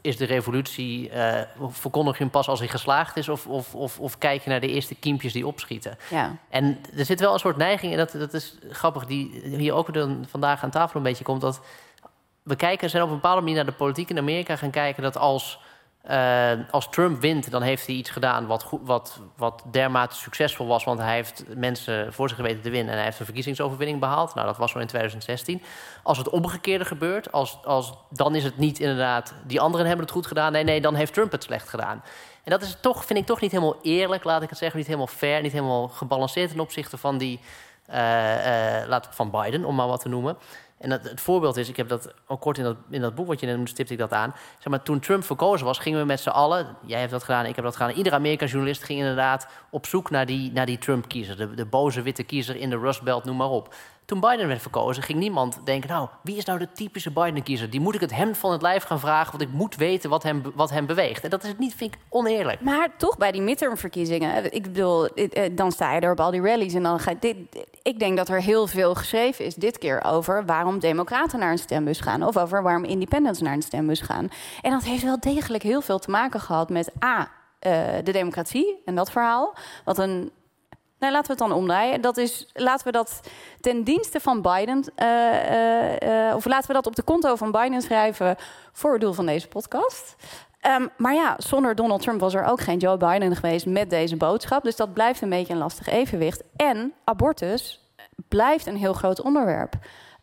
[0.02, 4.00] is de revolutie, uh, verkondig je hem pas als hij geslaagd is, of, of, of,
[4.00, 5.98] of, kijk je naar de eerste kiempjes die opschieten?
[6.10, 6.38] Ja.
[6.50, 9.94] En er zit wel een soort neiging, en dat, dat is grappig, die hier ook
[9.94, 11.62] dan vandaag aan tafel een beetje komt, dat
[12.44, 15.18] we kijken, zijn op een bepaalde manier naar de politiek in Amerika gaan kijken dat
[15.18, 15.60] als
[16.10, 20.84] uh, als Trump wint, dan heeft hij iets gedaan wat, wat, wat dermate succesvol was.
[20.84, 22.90] Want hij heeft mensen voor zich geweten te winnen.
[22.90, 24.36] En hij heeft een verkiezingsoverwinning behaald.
[24.36, 25.62] Nou, dat was zo in 2016.
[26.04, 29.34] Als het omgekeerde gebeurt, als, als, dan is het niet inderdaad...
[29.48, 30.52] die anderen hebben het goed gedaan.
[30.52, 32.04] Nee, nee, dan heeft Trump het slecht gedaan.
[32.44, 34.78] En dat is toch, vind ik toch niet helemaal eerlijk, laat ik het zeggen.
[34.78, 37.40] Niet helemaal fair, niet helemaal gebalanceerd ten opzichte van die...
[37.90, 40.38] Uh, uh, laat, van Biden, om maar wat te noemen.
[40.84, 43.28] En dat, het voorbeeld is, ik heb dat ook kort in dat, in dat boek
[43.28, 44.34] wat je net noemde, stipte ik dat aan.
[44.60, 47.46] Zeg maar, toen Trump verkozen was, gingen we met z'n allen, jij hebt dat gedaan,
[47.46, 47.96] ik heb dat gedaan.
[47.96, 51.38] Iedere Amerikaanse journalist ging inderdaad op zoek naar die, naar die Trump-kiezer.
[51.38, 53.76] De, de boze witte kiezer in de Rust Belt, noem maar op.
[54.06, 55.90] Toen Biden werd verkozen, ging niemand denken...
[55.90, 57.70] nou, wie is nou de typische Biden-kiezer?
[57.70, 59.32] Die moet ik het hem van het lijf gaan vragen...
[59.32, 61.24] want ik moet weten wat hem, wat hem beweegt.
[61.24, 62.62] En dat is het niet, vind ik, oneerlijk.
[62.62, 64.54] Maar toch bij die midtermverkiezingen...
[64.54, 65.10] ik bedoel,
[65.52, 66.74] dan sta je er op al die rallies...
[66.74, 67.14] en dan ga.
[67.20, 67.38] Dit,
[67.82, 70.46] ik denk dat er heel veel geschreven is dit keer over...
[70.46, 72.24] waarom democraten naar een stembus gaan...
[72.24, 74.30] of over waarom independents naar een stembus gaan.
[74.62, 76.92] En dat heeft wel degelijk heel veel te maken gehad met...
[77.04, 77.32] A,
[77.68, 79.56] uh, de democratie en dat verhaal.
[79.86, 80.32] Wat een
[81.04, 82.02] nou, laten we het dan omdraaien.
[82.02, 83.20] Dat is, laten we dat
[83.60, 87.52] ten dienste van Biden, uh, uh, uh, of laten we dat op de konto van
[87.52, 88.36] Biden schrijven
[88.72, 90.16] voor het doel van deze podcast.
[90.80, 94.16] Um, maar ja, zonder Donald Trump was er ook geen Joe Biden geweest met deze
[94.18, 94.64] boodschap.
[94.64, 96.44] Dus dat blijft een beetje een lastig evenwicht.
[96.56, 97.88] En abortus
[98.28, 99.74] blijft een heel groot onderwerp.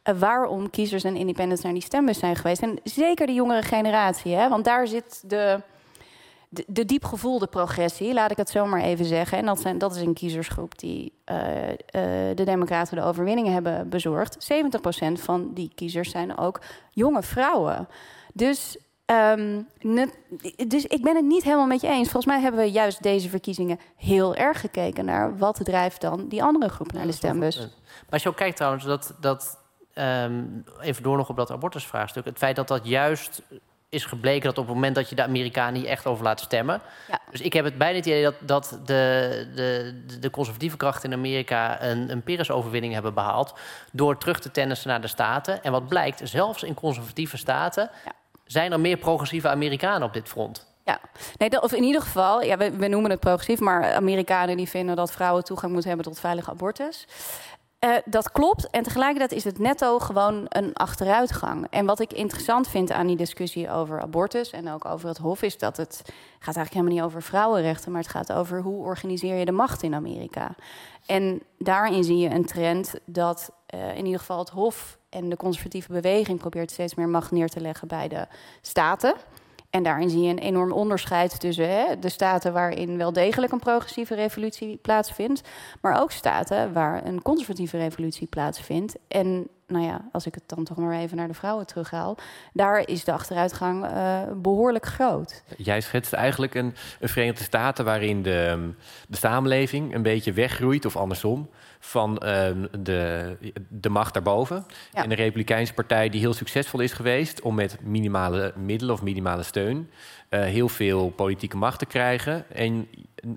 [0.03, 2.63] eh, waarom kiezers en independents naar die stembus zijn geweest.
[2.63, 4.49] En zeker de jongere generatie, hè?
[4.49, 5.61] want daar zit de,
[6.53, 9.39] de, de diep gevoelde progressie, laat ik het zo maar even zeggen.
[9.39, 11.75] En dat, zijn, dat is een kiezersgroep die uh, uh,
[12.35, 14.53] de Democraten de overwinningen hebben bezorgd.
[14.53, 16.61] 70% van die kiezers zijn ook
[16.91, 17.89] jonge vrouwen.
[18.33, 18.79] Dus
[19.13, 20.19] Um, net,
[20.67, 22.11] dus ik ben het niet helemaal met je eens.
[22.11, 26.43] Volgens mij hebben we juist deze verkiezingen heel erg gekeken naar wat drijft dan die
[26.43, 27.57] andere groep naar de stembus.
[27.57, 27.69] Maar
[28.11, 29.59] als je ook kijkt trouwens, dat, dat
[29.95, 33.43] um, even door nog op dat abortusvraagstuk, het feit dat dat juist
[33.91, 36.81] is gebleken dat op het moment dat je de Amerikanen niet echt over laat stemmen.
[37.09, 37.19] Ja.
[37.31, 41.19] Dus ik heb het bijna het idee dat, dat de, de, de conservatieve krachten in
[41.19, 43.55] Amerika een, een Pyrrhus-overwinning hebben behaald.
[43.93, 45.63] door terug te tennissen naar de Staten.
[45.63, 47.91] En wat blijkt, zelfs in conservatieve staten.
[48.05, 48.13] Ja
[48.53, 50.69] zijn er meer progressieve Amerikanen op dit front?
[50.85, 51.01] Ja,
[51.37, 54.97] nee, of in ieder geval, ja, we, we, noemen het progressief, maar Amerikanen die vinden
[54.97, 57.07] dat vrouwen toegang moeten hebben tot veilige abortus.
[57.85, 58.71] Uh, dat klopt.
[58.71, 61.67] En tegelijkertijd is het netto gewoon een achteruitgang.
[61.71, 65.43] En wat ik interessant vind aan die discussie over abortus en ook over het Hof,
[65.43, 66.03] is dat het
[66.39, 69.83] gaat eigenlijk helemaal niet over vrouwenrechten, maar het gaat over hoe organiseer je de macht
[69.83, 70.55] in Amerika.
[71.07, 75.37] En daarin zie je een trend dat uh, in ieder geval het Hof en de
[75.37, 78.27] conservatieve beweging probeert steeds meer macht neer te leggen bij de
[78.61, 79.15] staten.
[79.71, 83.59] En daarin zie je een enorm onderscheid tussen hè, de staten waarin wel degelijk een
[83.59, 85.41] progressieve revolutie plaatsvindt,
[85.81, 88.97] maar ook staten waar een conservatieve revolutie plaatsvindt.
[89.09, 92.17] En nou ja, als ik het dan toch maar even naar de vrouwen terughaal,
[92.53, 95.43] daar is de achteruitgang uh, behoorlijk groot.
[95.57, 98.71] Jij schetst eigenlijk een, een Verenigde Staten waarin de,
[99.09, 101.49] de samenleving een beetje weggroeit, of andersom,
[101.81, 103.37] van uh, de,
[103.69, 104.67] de macht daarboven.
[104.93, 105.03] Ja.
[105.03, 109.43] En de Republikeinse Partij die heel succesvol is geweest om met minimale middelen of minimale
[109.43, 109.91] steun
[110.31, 112.51] uh, heel veel politieke macht te krijgen.
[112.51, 112.89] En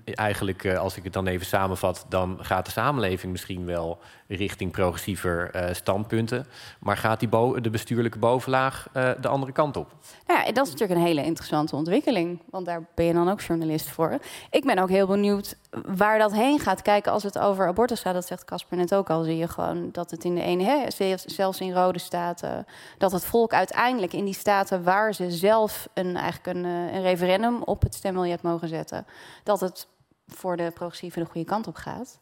[0.04, 4.70] eigenlijk, uh, als ik het dan even samenvat, dan gaat de samenleving misschien wel richting
[4.72, 6.46] progressiever standpunten.
[6.80, 8.88] Maar gaat die de bestuurlijke bovenlaag
[9.20, 9.92] de andere kant op?
[10.26, 12.40] Ja, dat is natuurlijk een hele interessante ontwikkeling.
[12.50, 14.18] Want daar ben je dan ook journalist voor.
[14.50, 16.82] Ik ben ook heel benieuwd waar dat heen gaat.
[16.82, 19.88] Kijken als het over abortus gaat, dat zegt Casper net ook al, zie je gewoon
[19.92, 22.66] dat het in de ene, hè, zelfs in rode staten,
[22.98, 27.62] dat het volk uiteindelijk in die staten waar ze zelf een, eigenlijk een een referendum
[27.62, 29.06] op het stembiljet mogen zetten,
[29.42, 29.88] dat het
[30.26, 32.18] voor de progressieve de goede kant op gaat.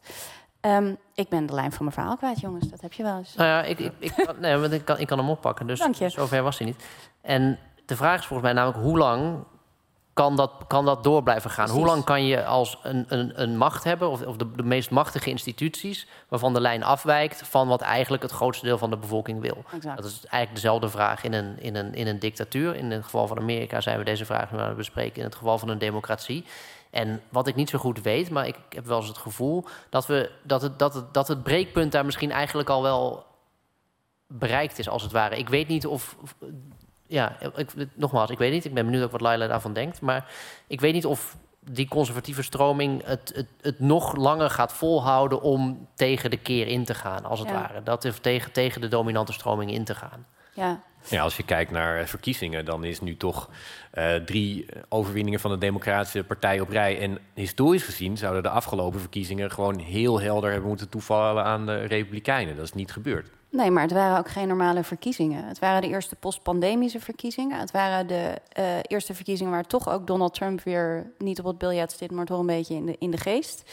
[0.61, 2.67] Um, ik ben de lijn van mijn verhaal kwijt, jongens.
[2.69, 3.35] Dat heb je wel eens.
[3.35, 5.67] Nou ja, ik, ik, ik, nee, want ik, kan, ik kan hem oppakken.
[5.67, 6.09] Dus Dank je.
[6.09, 6.85] zover was hij niet.
[7.21, 9.43] En de vraag is volgens mij namelijk hoe lang
[10.13, 11.69] kan dat, kan dat door blijven gaan?
[11.69, 14.89] Hoe lang kan je als een, een, een macht hebben, of, of de, de, meest
[14.89, 19.41] machtige instituties, waarvan de lijn afwijkt van wat eigenlijk het grootste deel van de bevolking
[19.41, 19.63] wil?
[19.73, 19.97] Exact.
[19.97, 22.75] Dat is eigenlijk dezelfde vraag in een, in, een, in een dictatuur.
[22.75, 25.17] In het geval van Amerika zijn we deze vraag nu aan het bespreken.
[25.17, 26.45] In het geval van een democratie.
[26.89, 30.05] En wat ik niet zo goed weet, maar ik heb wel eens het gevoel dat,
[30.05, 33.25] we, dat, het, dat, het, dat het breekpunt daar misschien eigenlijk al wel
[34.27, 35.37] bereikt is, als het ware.
[35.37, 36.15] Ik weet niet of
[37.07, 38.65] ja, ik, nogmaals, ik weet niet.
[38.65, 40.01] Ik ben benieuwd ook wat Laila daarvan denkt.
[40.01, 40.31] Maar
[40.67, 45.87] ik weet niet of die conservatieve stroming het, het, het nog langer gaat volhouden om
[45.95, 47.83] tegen de keer in te gaan, als het ware.
[47.83, 50.25] Dat is tegen, tegen de dominante stroming in te gaan.
[50.53, 50.81] Ja.
[51.09, 53.49] Ja, als je kijkt naar verkiezingen, dan is nu toch
[53.93, 56.99] uh, drie overwinningen van de Democratische Partij op rij.
[56.99, 61.85] En historisch gezien zouden de afgelopen verkiezingen gewoon heel helder hebben moeten toevallen aan de
[61.85, 62.55] Republikeinen.
[62.55, 63.29] Dat is niet gebeurd.
[63.53, 65.45] Nee, maar het waren ook geen normale verkiezingen.
[65.45, 67.59] Het waren de eerste postpandemische verkiezingen.
[67.59, 71.57] Het waren de uh, eerste verkiezingen waar toch ook Donald Trump weer niet op het
[71.57, 73.71] biljet zit, maar toch een beetje in de, in de geest.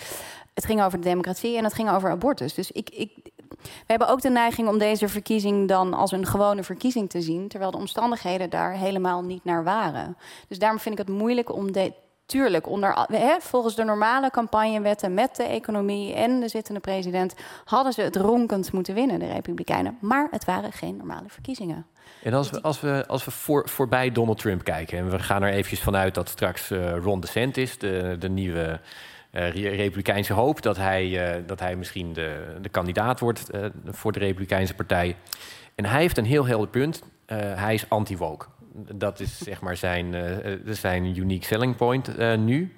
[0.55, 2.55] Het ging over de democratie en het ging over abortus.
[2.55, 3.11] Dus ik, ik,
[3.59, 7.49] we hebben ook de neiging om deze verkiezing dan als een gewone verkiezing te zien,
[7.49, 10.17] terwijl de omstandigheden daar helemaal niet naar waren.
[10.49, 11.93] Dus daarom vind ik het moeilijk om de,
[12.31, 17.93] tuurlijk, onder, hè, volgens de normale campagnewetten met de economie en de zittende president hadden
[17.93, 19.99] ze het ronkend moeten winnen, de Republikeinen.
[20.01, 21.87] Maar het waren geen normale verkiezingen.
[22.23, 25.43] En als we, als we, als we voor, voorbij Donald Trump kijken, en we gaan
[25.43, 28.81] er eventjes vanuit dat straks uh, Ron DeSantis, de, de nieuwe
[29.33, 33.51] uh, Republikeinse hoop, dat hij, uh, dat hij misschien de, de kandidaat wordt
[33.85, 35.17] voor de Republikeinse partij.
[35.75, 37.03] En hij heeft een heel helder punt.
[37.55, 42.75] hij is anti-woke dat is zeg maar zijn, uh, zijn unique selling point uh, nu.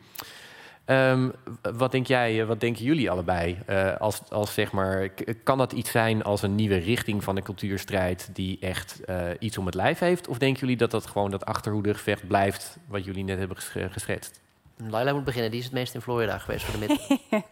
[0.87, 1.33] Um,
[1.77, 3.59] wat denk jij, wat denken jullie allebei?
[3.99, 5.09] Als, als zeg maar,
[5.43, 9.01] kan dat iets zijn als een nieuwe richting van de cultuurstrijd die echt
[9.39, 10.29] iets om het lijf heeft?
[10.29, 13.57] Of denken jullie dat dat gewoon dat achterhoedegevecht blijft wat jullie net hebben
[13.91, 14.41] geschetst?
[14.91, 17.21] Laila moet beginnen, die is het meest in Florida geweest voor de midden.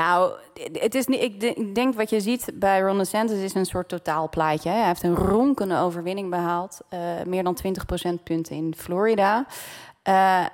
[0.00, 0.32] nou,
[0.72, 4.70] het is niet, ik, denk wat je ziet bij Ron DeSantis is een soort totaalplaatje.
[4.70, 6.80] Hij heeft een ronkende overwinning behaald.
[6.90, 9.46] Uh, meer dan 20 procentpunten in Florida.
[10.08, 10.46] Uh,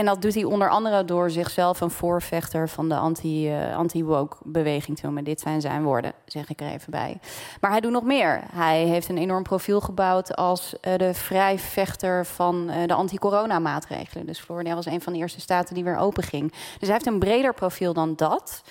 [0.00, 5.04] en dat doet hij onder andere door zichzelf een voorvechter van de uh, anti-woke-beweging te
[5.04, 5.24] noemen.
[5.24, 7.20] Dit zijn zijn woorden, zeg ik er even bij.
[7.60, 8.42] Maar hij doet nog meer.
[8.52, 14.26] Hij heeft een enorm profiel gebouwd als uh, de vrijvechter van uh, de anti-corona-maatregelen.
[14.26, 16.50] Dus Florida was een van de eerste staten die weer open ging.
[16.50, 18.62] Dus hij heeft een breder profiel dan dat.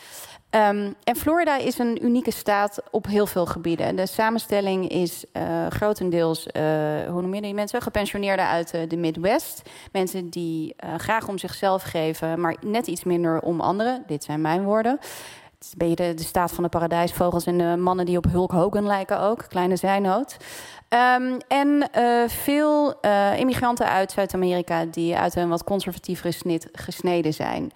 [0.52, 3.96] Um, en Florida is een unieke staat op heel veel gebieden.
[3.96, 6.62] De samenstelling is uh, grotendeels, uh,
[7.10, 7.82] hoe noem je die mensen?
[7.82, 9.70] Gepensioneerden uit uh, de Midwest.
[9.92, 14.04] Mensen die graag om zichzelf geven, maar net iets minder om anderen.
[14.08, 14.98] Dit zijn mijn woorden.
[15.00, 18.52] Het is een de, de staat van de paradijsvogels en de mannen die op Hulk
[18.52, 19.46] Hogan lijken ook.
[19.48, 20.38] Kleine zijnoot.
[20.90, 21.90] Um, en
[22.28, 23.00] veel
[23.38, 27.72] immigranten uit Zuid-Amerika die uit een wat conservatievere snit gesneden zijn.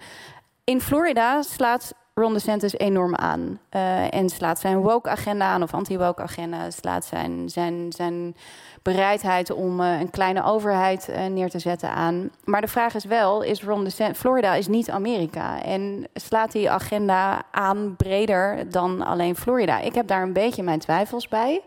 [0.64, 3.60] In Florida slaat Ron DeSantis enorm aan.
[3.76, 6.70] Uh, en slaat zijn woke-agenda aan, of anti-woke-agenda.
[6.70, 8.36] Slaat zijn, zijn, zijn
[8.82, 12.30] bereidheid om uh, een kleine overheid uh, neer te zetten aan.
[12.44, 14.18] Maar de vraag is wel, is Ron DeSantis...
[14.18, 15.64] Florida is niet Amerika.
[15.64, 19.80] En slaat die agenda aan breder dan alleen Florida?
[19.80, 21.62] Ik heb daar een beetje mijn twijfels bij.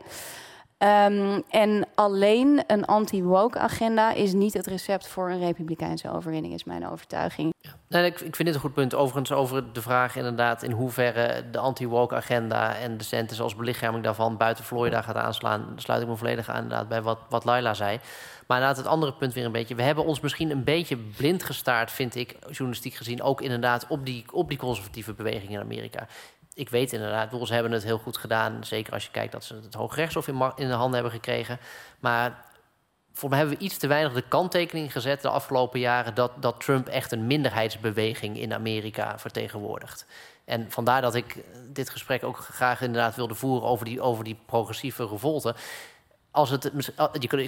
[0.79, 6.65] Um, en alleen een anti-woke agenda is niet het recept voor een republikeinse overwinning, is
[6.65, 7.55] mijn overtuiging.
[7.89, 8.95] Nee, ik, vind dit een goed punt.
[8.95, 14.05] Overigens over de vraag inderdaad in hoeverre de anti-woke agenda en de centers als belichaming
[14.05, 17.75] daarvan buiten Florida gaat aanslaan, sluit ik me volledig aan inderdaad bij wat, wat Laila
[17.75, 17.99] zei.
[18.47, 19.75] Maar inderdaad het andere punt weer een beetje.
[19.75, 24.07] We hebben ons misschien een beetje blind gestaard, vind ik, journalistiek gezien, ook inderdaad op
[24.07, 26.07] die, op die conservatieve beweging in Amerika
[26.57, 28.65] ik weet inderdaad, ze hebben het heel goed gedaan.
[28.65, 31.59] Zeker als je kijkt dat ze het Hooggerechtshof in, in de handen hebben gekregen.
[32.01, 32.45] Maar
[33.17, 36.61] voor mij hebben we iets te weinig de kanttekening gezet de afgelopen jaren dat, dat
[36.61, 40.07] Trump echt een minderheidsbeweging in Amerika vertegenwoordigt.
[40.45, 41.37] En vandaar dat ik
[41.73, 45.55] dit gesprek ook graag inderdaad wilde voeren over die, over die progressieve revolte
[46.37, 46.71] als het,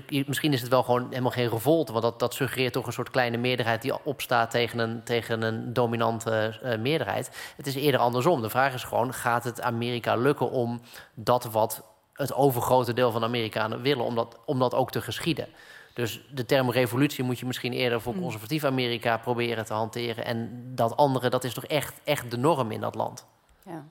[0.06, 2.92] je, misschien is het wel gewoon helemaal geen revolte, want dat, dat suggereert toch een
[2.92, 7.52] soort kleine meerderheid die opstaat tegen een, tegen een dominante uh, meerderheid.
[7.56, 8.42] Het is eerder andersom.
[8.42, 10.80] De vraag is gewoon: gaat het Amerika lukken om
[11.14, 11.82] dat wat
[12.18, 15.48] het overgrote deel van de Amerikanen willen, om dat, om dat ook te geschieden?
[15.94, 18.20] Dus de term revolutie moet je misschien eerder voor mm.
[18.20, 20.24] conservatief Amerika proberen te hanteren.
[20.24, 23.26] En dat andere, dat is toch echt, echt de norm in dat land.
[23.64, 23.84] Ja.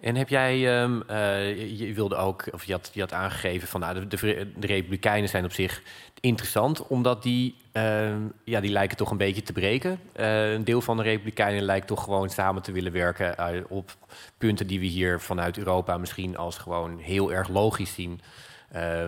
[0.00, 3.80] En heb jij, um, uh, je wilde ook, of je had, je had aangegeven van
[3.80, 5.82] nou, de, de, Republikeinen zijn op zich
[6.20, 10.00] interessant, omdat die, uh, ja, die lijken toch een beetje te breken.
[10.16, 13.96] Uh, een deel van de Republikeinen lijkt toch gewoon samen te willen werken uh, op
[14.38, 18.20] punten die we hier vanuit Europa misschien als gewoon heel erg logisch zien.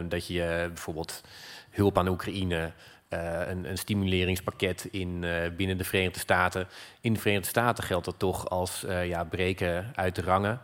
[0.08, 1.22] dat je bijvoorbeeld
[1.70, 2.72] hulp aan Oekraïne,
[3.10, 6.68] uh, een, stimuleringspakket in, uh, binnen de Verenigde Staten.
[7.00, 10.60] In de Verenigde Staten geldt dat toch als uh, ja, breken uit de rangen.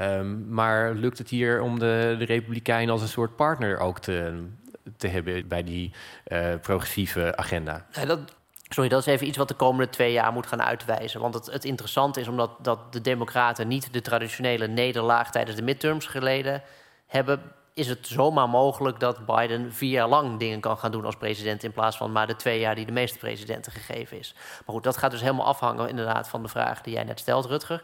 [0.00, 4.44] Um, maar lukt het hier om de, de Republikeinen als een soort partner ook te,
[4.96, 5.92] te hebben bij die
[6.60, 7.86] progressieve agenda?
[7.90, 8.20] Ja, dat,
[8.68, 11.20] sorry, dat is even iets wat de komende twee jaar moet gaan uitwijzen.
[11.20, 15.62] Want het, het interessante is omdat dat de Democraten niet de traditionele nederlaag tijdens de
[15.62, 16.62] midterms geleden
[17.06, 17.42] hebben
[17.74, 21.62] is het zomaar mogelijk dat Biden vier jaar lang dingen kan gaan doen als president
[21.62, 24.34] in plaats van maar de twee jaar die de meeste presidenten gegeven is.
[24.34, 27.44] Maar goed, dat gaat dus helemaal afhangen inderdaad van de vraag die jij net stelt,
[27.44, 27.82] Rutger.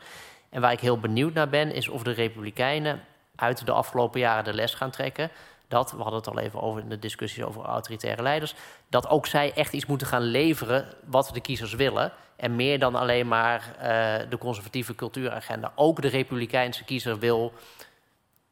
[0.51, 3.01] En waar ik heel benieuwd naar ben, is of de Republikeinen
[3.37, 5.31] uit de afgelopen jaren de les gaan trekken.
[5.69, 8.55] Dat, we hadden het al even over in de discussies over autoritaire leiders,
[8.89, 12.13] dat ook zij echt iets moeten gaan leveren wat de kiezers willen.
[12.37, 15.73] En meer dan alleen maar uh, de conservatieve cultuuragenda.
[15.75, 17.53] Ook de Republikeinse kiezer wil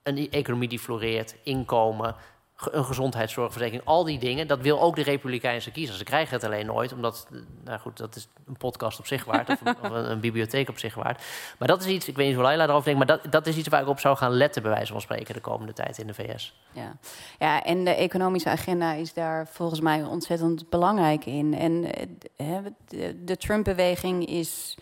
[0.09, 2.15] een economie die floreert, inkomen,
[2.59, 4.47] een gezondheidszorgverzekering, al die dingen.
[4.47, 5.97] Dat wil ook de Republikeinse kiezer.
[5.97, 7.29] Ze krijgen het alleen nooit, omdat,
[7.65, 11.23] nou goed, dat is een podcast op zich waard, of, een, bibliotheek op zich waard.
[11.59, 13.57] Maar dat is iets, ik weet niet hoe Laila erover denkt, maar dat, dat is
[13.57, 16.07] iets waar ik op zou gaan letten, bij wijze van spreken, de komende tijd in
[16.07, 16.55] de VS.
[16.73, 16.97] Ja,
[17.39, 21.55] ja en de economische agenda is daar volgens mij ontzettend belangrijk in.
[21.55, 21.95] En
[22.37, 24.77] eh, de, de Trump-beweging is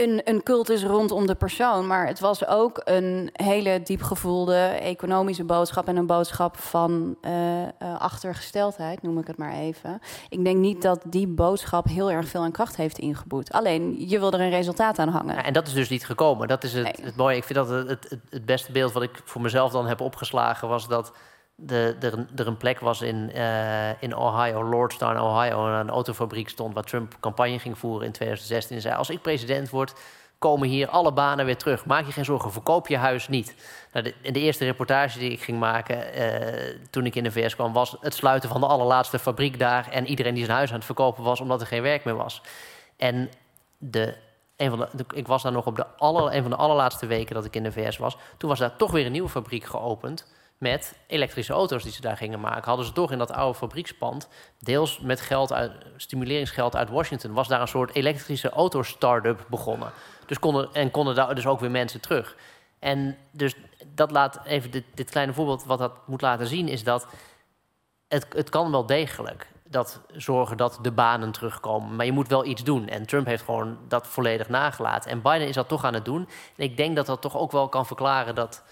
[0.00, 1.86] een, een cultus rondom de persoon.
[1.86, 5.88] Maar het was ook een hele diepgevoelde economische boodschap.
[5.88, 7.66] En een boodschap van uh, uh,
[7.98, 10.00] achtergesteldheid, noem ik het maar even.
[10.28, 13.52] Ik denk niet dat die boodschap heel erg veel aan kracht heeft ingeboet.
[13.52, 15.34] Alleen, je wil er een resultaat aan hangen.
[15.34, 16.48] Ja, en dat is dus niet gekomen.
[16.48, 17.06] Dat is het, nee.
[17.06, 17.36] het mooie.
[17.36, 20.68] Ik vind dat het, het, het beste beeld wat ik voor mezelf dan heb opgeslagen
[20.68, 21.12] was dat
[21.66, 26.48] de, er, er een plek was in, uh, in Ohio, Lordstown, Ohio, en een autofabriek
[26.48, 28.76] stond waar Trump campagne ging voeren in 2016.
[28.76, 29.94] En zei: Als ik president word,
[30.38, 31.84] komen hier alle banen weer terug.
[31.84, 33.54] Maak je geen zorgen, verkoop je huis niet.
[33.92, 37.54] Nou, de, de eerste reportage die ik ging maken uh, toen ik in de VS
[37.54, 39.88] kwam, was het sluiten van de allerlaatste fabriek daar.
[39.90, 42.42] En iedereen die zijn huis aan het verkopen was omdat er geen werk meer was.
[42.96, 43.30] En
[43.78, 44.14] de,
[44.56, 47.34] een van de ik was daar nog op de aller, een van de allerlaatste weken
[47.34, 48.16] dat ik in de VS was.
[48.36, 50.26] Toen was daar toch weer een nieuwe fabriek geopend
[50.60, 52.64] met elektrische auto's die ze daar gingen maken.
[52.64, 57.48] Hadden ze toch in dat oude fabriekspand, deels met geld uit, stimuleringsgeld uit Washington, was
[57.48, 59.90] daar een soort elektrische auto-startup begonnen.
[60.26, 62.36] Dus konden, en konden daar dus ook weer mensen terug.
[62.78, 63.54] En dus
[63.94, 67.06] dat laat even dit, dit kleine voorbeeld, wat dat moet laten zien, is dat
[68.08, 71.96] het, het kan wel degelijk dat zorgen dat de banen terugkomen.
[71.96, 72.88] Maar je moet wel iets doen.
[72.88, 75.10] En Trump heeft gewoon dat volledig nagelaten.
[75.10, 76.28] En Biden is dat toch aan het doen.
[76.56, 78.62] En ik denk dat dat toch ook wel kan verklaren dat,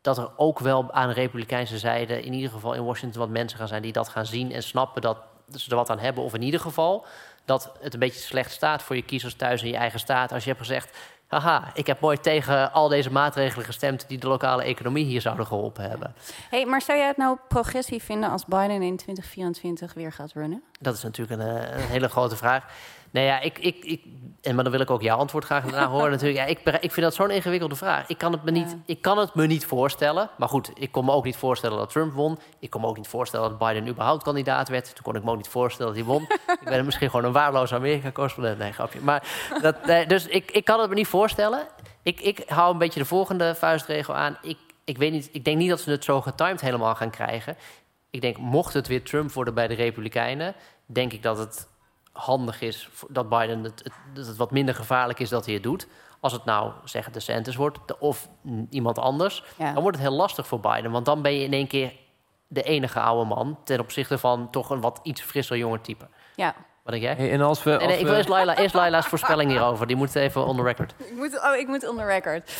[0.00, 3.58] dat er ook wel aan de Republikeinse zijde, in ieder geval in Washington, wat mensen
[3.58, 5.18] gaan zijn die dat gaan zien en snappen dat
[5.54, 6.24] ze er wat aan hebben.
[6.24, 7.06] Of in ieder geval
[7.44, 10.32] dat het een beetje slecht staat voor je kiezers thuis in je eigen staat.
[10.32, 10.96] Als je hebt gezegd.
[11.28, 15.46] Haha, ik heb mooi tegen al deze maatregelen gestemd die de lokale economie hier zouden
[15.46, 16.14] geholpen hebben.
[16.50, 20.62] Hey, maar zou jij het nou progressief vinden als Biden in 2024 weer gaat runnen?
[20.78, 22.64] Dat is natuurlijk een, eh, een hele grote vraag.
[23.10, 24.02] Nee, ja, ik, ik, ik,
[24.42, 26.38] en maar dan wil ik ook jouw antwoord graag daarna horen natuurlijk.
[26.38, 28.08] Ja, ik, ik vind dat zo'n ingewikkelde vraag.
[28.08, 30.30] Ik kan, het me niet, ik kan het me niet voorstellen.
[30.36, 32.38] Maar goed, ik kon me ook niet voorstellen dat Trump won.
[32.58, 34.84] Ik kon me ook niet voorstellen dat Biden überhaupt kandidaat werd.
[34.84, 36.22] Toen kon ik me ook niet voorstellen dat hij won.
[36.62, 38.58] ik ben misschien gewoon een waarloos Amerika-correspondent.
[38.58, 39.00] Nee, grapje.
[39.00, 39.22] Maar
[39.62, 39.76] dat,
[40.08, 41.66] dus ik, ik kan het me niet voorstellen.
[42.02, 44.38] Ik, ik hou een beetje de volgende vuistregel aan.
[44.42, 47.56] Ik, ik, weet niet, ik denk niet dat ze het zo getimed helemaal gaan krijgen.
[48.10, 50.54] Ik denk, mocht het weer Trump worden bij de Republikeinen...
[50.86, 51.68] denk ik dat het
[52.12, 55.62] handig is dat Biden het, het, dat het wat minder gevaarlijk is dat hij het
[55.62, 55.86] doet.
[56.20, 58.28] Als het nou, zeggen de Santis wordt of
[58.70, 60.90] iemand anders, dan wordt het heel lastig voor Biden.
[60.90, 61.92] Want dan ben je in één keer
[62.46, 66.08] de enige oude man ten opzichte van toch een wat iets frisser jonger type.
[66.34, 66.54] Ja.
[66.82, 67.14] Wat denk jij?
[67.14, 69.86] Hey, en als we, als nee, ik wil eerst, Laila, eerst Laila's voorspelling hierover.
[69.86, 70.94] Die moet even on the record.
[70.98, 72.52] Ik moet, oh, ik moet on the record.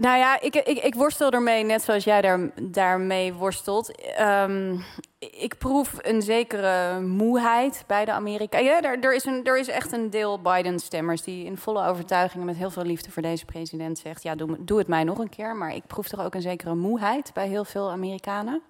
[0.00, 4.00] Nou ja, ik, ik, ik worstel ermee, net zoals jij daar, daarmee worstelt.
[4.20, 4.84] Um,
[5.18, 8.66] ik proef een zekere moeheid bij de Amerikanen.
[8.66, 12.44] Ja, er, er, is een, er is echt een deel Biden-stemmers die in volle overtuiging...
[12.44, 14.22] met heel veel liefde voor deze president zegt...
[14.22, 15.56] ja, doe, doe het mij nog een keer.
[15.56, 18.62] Maar ik proef toch ook een zekere moeheid bij heel veel Amerikanen.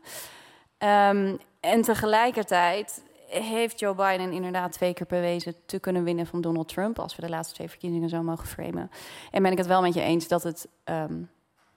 [0.78, 6.68] Um, en tegelijkertijd heeft Joe Biden inderdaad twee keer bewezen te kunnen winnen van Donald
[6.68, 8.90] Trump, als we de laatste twee verkiezingen zo mogen framen.
[9.30, 11.30] En ben ik het wel met je eens dat, het, um,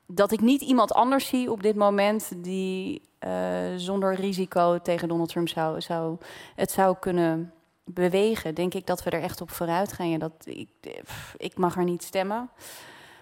[0.08, 3.32] dat ik niet iemand anders zie op dit moment die uh,
[3.76, 6.18] zonder risico tegen Donald Trump zou, zou,
[6.56, 7.54] het zou kunnen
[7.86, 8.56] bewegen.
[8.56, 10.10] Denk ik dat we er echt op vooruit gaan.
[10.10, 10.70] Ja, dat, ik,
[11.38, 12.49] ik mag er niet stemmen.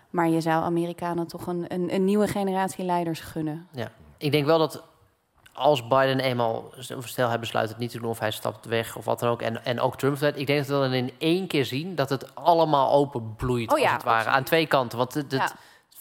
[0.10, 3.68] Maar je zou Amerikanen toch een, een, een nieuwe generatie leiders gunnen.
[3.72, 4.84] Ja, ik denk wel dat
[5.54, 9.06] als Biden eenmaal, stel hij besluit het niet te doen of hij stapt weg of
[9.06, 11.66] wat dan ook, en, en ook Trump, ik denk dat we dan in één keer
[11.66, 14.98] zien dat het allemaal openbloeit, oh, ja, als het ware, aan twee kanten.
[14.98, 15.52] Want het, ja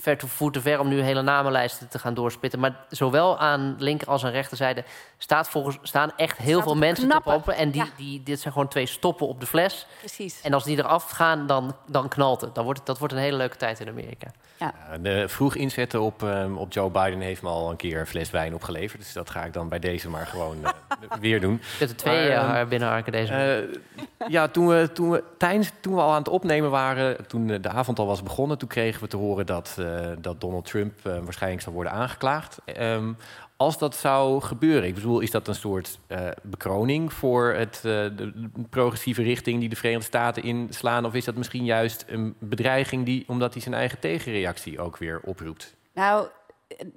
[0.00, 2.60] ver te voet te ver om nu hele namenlijsten te gaan doorspitten.
[2.60, 4.84] Maar zowel aan linker als aan rechterzijde
[5.18, 7.54] staat volgens, staan echt heel veel mensen te poppen.
[7.54, 9.86] En die, die, dit zijn gewoon twee stoppen op de fles.
[9.98, 10.40] Precies.
[10.40, 12.54] En als die eraf gaan, dan, dan knalt het.
[12.54, 12.88] Dan wordt het.
[12.88, 14.26] Dat wordt een hele leuke tijd in Amerika.
[14.56, 14.74] Ja.
[15.00, 18.30] de vroeg inzetten op, um, op Joe Biden heeft me al een keer een fles
[18.30, 19.02] wijn opgeleverd.
[19.02, 20.68] Dus dat ga ik dan bij deze maar gewoon uh,
[21.20, 21.60] weer doen.
[21.78, 23.68] Zitten twee maar, uh, binnenharken deze.
[23.70, 27.46] Uh, ja, toen we, toen, we, tijdens, toen we al aan het opnemen waren, toen
[27.46, 29.89] de avond al was begonnen, toen kregen we te horen dat eh,
[30.20, 32.58] dat Donald Trump uh, waarschijnlijk zou worden aangeklaagd.
[32.80, 33.16] Um,
[33.56, 38.50] als dat zou gebeuren, ik bedoel, is dat een soort uh, bekroning voor het, de
[38.70, 41.04] progressieve richting die de Verenigde Staten inslaan?
[41.04, 45.20] Of is dat misschien juist een bedreiging die, omdat hij zijn eigen tegenreactie ook weer
[45.24, 45.74] oproept?
[45.94, 46.26] Nou,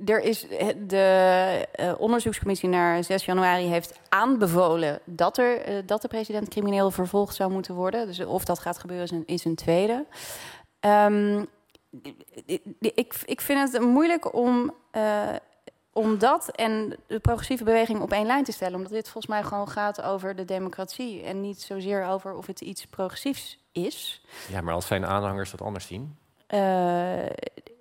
[0.06, 0.48] er is
[0.88, 1.68] de
[1.98, 7.76] onderzoekscommissie naar 6 januari heeft aanbevolen dat, er, dat de president crimineel vervolgd zou moeten
[7.76, 8.08] worden.
[8.08, 10.06] Dus of dat gaat gebeuren is een, tweede.
[10.80, 11.48] Um,
[12.80, 15.30] ik, ik vind het moeilijk om, uh,
[15.94, 18.76] om dat en de progressieve beweging op één lijn te stellen.
[18.76, 21.24] Omdat dit volgens mij gewoon gaat over de democratie.
[21.24, 24.22] En niet zozeer over of het iets progressiefs is.
[24.50, 26.18] Ja, maar als zijn aanhangers dat anders zien?
[26.50, 26.60] Uh,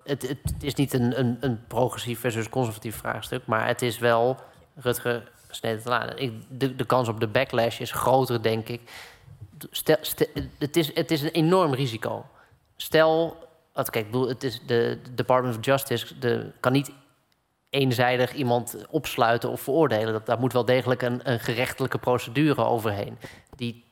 [0.03, 3.45] het, het, is niet een, een, een, progressief versus conservatief vraagstuk.
[3.45, 4.37] Maar het is wel,
[4.75, 6.41] Rutger sneden te aan.
[6.49, 8.81] De, de kans op de backlash is groter, denk ik.
[9.71, 12.25] Stel, stel, het, is, het is een enorm risico.
[12.75, 13.37] Stel,
[13.73, 16.91] wat, kijk, bedoel, het is de, Department of Justice de, kan niet
[17.69, 20.13] eenzijdig iemand opsluiten of veroordelen.
[20.13, 23.17] Dat, daar moet wel degelijk een, een gerechtelijke procedure overheen.
[23.55, 23.83] Die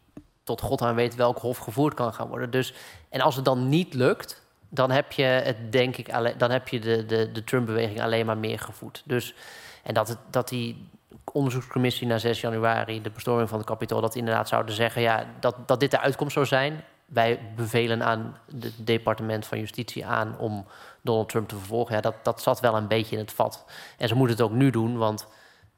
[0.44, 2.52] tot God aan weet welk hof gevoerd kan gaan worden.
[2.52, 2.74] Dus,
[3.10, 6.68] en als het dan niet lukt, dan heb je het, denk ik, alleen, dan heb
[6.68, 9.04] je de, de, de Trump-beweging alleen maar meer gevoed.
[9.06, 9.36] Dus,
[9.84, 10.90] en dat, het, dat die
[11.32, 15.56] onderzoekscommissie na 6 januari, de bestorming van het kapitool, dat inderdaad zouden zeggen ja, dat,
[15.66, 20.66] dat dit de uitkomst zou zijn wij bevelen aan het departement van Justitie aan om
[21.02, 21.96] Donald Trump te vervolgen.
[21.96, 23.66] Ja, dat, dat zat wel een beetje in het vat.
[23.98, 25.28] En ze moeten het ook nu doen, want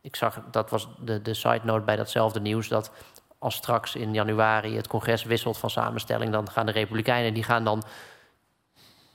[0.02, 2.92] ik zag, dat was de, de side note bij datzelfde nieuws, dat
[3.40, 7.64] als straks in januari het congres wisselt van samenstelling, dan gaan de Republikeinen, die gaan
[7.64, 7.84] dan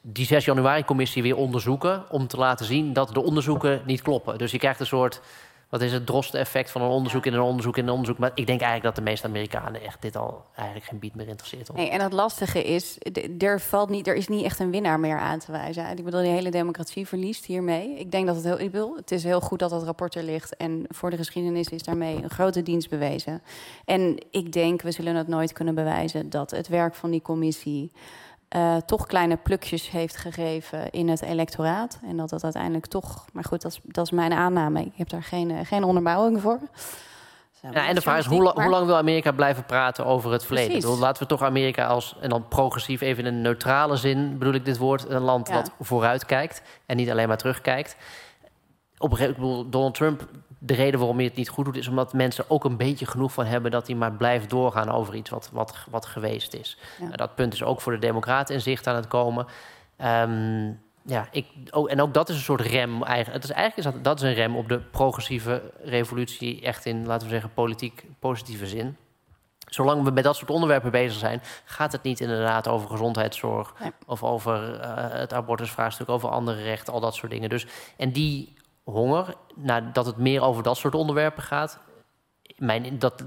[0.01, 2.11] die 6 januari-commissie weer onderzoeken...
[2.11, 4.39] om te laten zien dat de onderzoeken niet kloppen.
[4.39, 5.21] Dus je krijgt een soort
[5.69, 8.19] wat is het droste-effect van een onderzoek in een onderzoek in een onderzoek.
[8.19, 11.29] Maar ik denk eigenlijk dat de meeste Amerikanen echt dit al eigenlijk geen bied meer
[11.29, 11.73] interesseert.
[11.73, 12.99] Nee, en het lastige is,
[13.39, 15.99] er, valt niet, er is niet echt een winnaar meer aan te wijzen.
[15.99, 17.99] Ik bedoel, die hele democratie verliest hiermee.
[17.99, 20.23] Ik denk dat het heel, ik bedoel, het is heel goed dat dat rapport er
[20.23, 20.57] ligt.
[20.57, 23.43] En voor de geschiedenis is daarmee een grote dienst bewezen.
[23.85, 27.93] En ik denk, we zullen het nooit kunnen bewijzen dat het werk van die commissie
[28.57, 32.01] uh, toch kleine plukjes heeft gegeven in het electoraat.
[32.03, 33.25] En dat dat uiteindelijk toch.
[33.33, 34.81] Maar goed, dat is, dat is mijn aanname.
[34.81, 36.59] Ik heb daar geen, uh, geen onderbouwing voor.
[37.61, 40.45] Ja, en de vraag is, hoe, la hoe, lang wil Amerika blijven praten over het
[40.45, 40.99] verleden?
[40.99, 44.65] laten we toch Amerika als, en dan progressief even in een neutrale zin bedoel ik
[44.65, 45.55] dit woord, een land ja.
[45.55, 47.97] dat vooruit kijkt en niet alleen maar terugkijkt.
[48.99, 50.29] Op een gegeven moment, Donald Trump
[50.59, 53.33] de reden waarom hij het niet goed doet, is omdat mensen ook een beetje genoeg
[53.33, 56.79] van hebben dat hij maar blijft doorgaan over iets wat, wat, wat geweest is.
[56.99, 59.47] Nou, dat punt is ook voor de Democraten in zicht aan het komen.
[60.05, 63.03] Um, ja, ik, oh, en ook dat is een soort rem.
[63.03, 66.87] Eigenlijk, het is eigenlijk is dat, dat is een rem op de progressieve revolutie, echt
[66.87, 68.97] in, laten we zeggen, politiek positieve zin.
[69.67, 73.75] Zolang we met dat soort onderwerpen bezig zijn, gaat het niet inderdaad over gezondheidszorg
[74.07, 77.49] of over uh, het abortusvraagstuk, over andere rechten, al dat soort dingen.
[77.49, 78.55] Dus, en die
[78.91, 81.79] honger, nadat het meer over dat soort onderwerpen gaat.
[82.57, 83.25] Mijn, dat,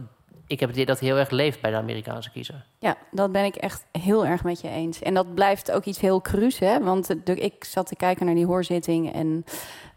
[0.48, 2.66] ik heb het idee dat heel erg leeft bij de Amerikaanse kiezer.
[2.80, 5.02] Ja, dat ben ik echt heel erg met je eens.
[5.02, 6.80] En dat blijft ook iets heel cru's, hè?
[6.80, 9.46] Want ik zat te kijken naar die hoorzitting en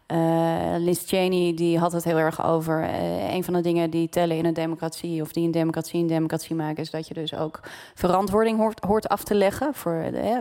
[0.07, 2.83] uh, Liz Cheney die had het heel erg over.
[2.83, 6.07] Uh, een van de dingen die tellen in een democratie, of die een democratie een
[6.07, 7.59] democratie maken, is dat je dus ook
[7.93, 9.73] verantwoording hoort, af te leggen.
[9.73, 10.39] Voor, de,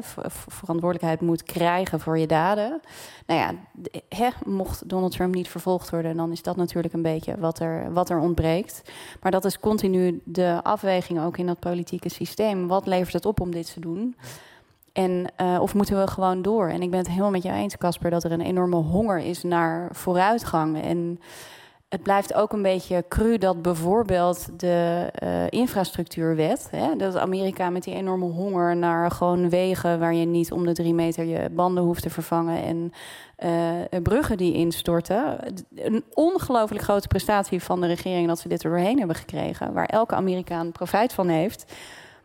[0.48, 2.80] verantwoordelijkheid moet krijgen voor je daden.
[3.26, 3.54] Nou ja,
[4.44, 8.10] mocht Donald Trump niet vervolgd worden, dan is dat natuurlijk een beetje wat er, wat
[8.10, 8.82] er ontbreekt.
[9.22, 12.66] Maar dat is continu de afweging ook in dat politieke systeem.
[12.66, 14.16] Wat levert het op om dit te doen?
[14.94, 16.68] En, uh, of moeten we gewoon door?
[16.68, 19.42] En ik ben het helemaal met jou eens, Casper, dat er een enorme honger is
[19.42, 20.82] naar vooruitgang.
[20.82, 21.20] En
[21.88, 27.82] het blijft ook een beetje cru dat bijvoorbeeld de uh, infrastructuurwet, hè, dat Amerika met
[27.82, 31.84] die enorme honger naar gewoon wegen waar je niet om de drie meter je banden
[31.84, 32.92] hoeft te vervangen en
[33.92, 35.38] uh, bruggen die instorten.
[35.74, 39.86] Een ongelooflijk grote prestatie van de regering dat ze dit er doorheen hebben gekregen, waar
[39.86, 41.72] elke Amerikaan profijt van heeft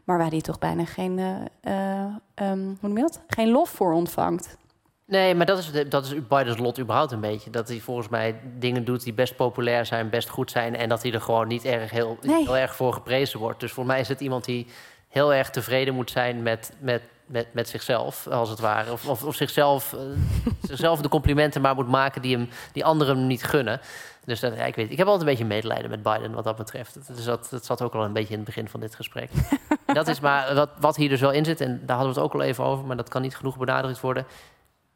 [0.10, 2.05] maar waar hij toch bijna geen, uh,
[2.49, 3.22] um, hoe noem je dat?
[3.28, 4.57] geen lof voor ontvangt.
[5.05, 7.49] Nee, maar dat is, dat is Bidens lot überhaupt een beetje.
[7.49, 10.76] Dat hij volgens mij dingen doet die best populair zijn, best goed zijn...
[10.76, 13.60] en dat hij er gewoon niet erg, heel, heel erg voor geprezen wordt.
[13.60, 14.68] Dus voor mij is het iemand die
[15.07, 18.91] heel erg tevreden moet zijn met, met, met, met zichzelf, als het ware.
[18.91, 19.99] Of, of, of zichzelf, uh,
[20.61, 23.80] zichzelf de complimenten maar moet maken die, hem, die anderen hem niet gunnen.
[24.25, 26.55] Dus dat, ja, ik, weet, ik heb altijd een beetje medelijden met Biden wat dat
[26.55, 27.15] betreft.
[27.15, 29.30] Dus dat, dat zat ook al een beetje in het begin van dit gesprek.
[29.86, 32.30] dat is maar wat, wat hier dus wel in zit, en daar hadden we het
[32.30, 34.25] ook al even over, maar dat kan niet genoeg benadrukt worden.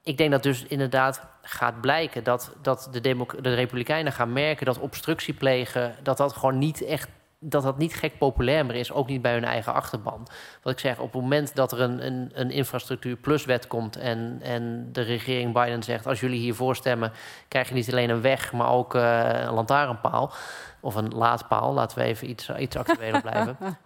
[0.03, 3.01] Ik denk dat dus inderdaad gaat blijken dat, dat de,
[3.41, 7.09] de Republikeinen gaan merken dat obstructie plegen, dat dat gewoon niet echt
[7.49, 10.27] dat dat niet gek populair meer is, ook niet bij hun eigen achterban.
[10.61, 13.95] Wat ik zeg, op het moment dat er een, een, een infrastructuur plus wet komt
[13.95, 17.11] en, en de regering Biden zegt, als jullie hiervoor stemmen,
[17.47, 20.33] krijg je niet alleen een weg, maar ook uh, een lantaarnpaal
[20.79, 21.73] of een laadpaal.
[21.73, 23.57] Laten we even iets, iets actueler blijven.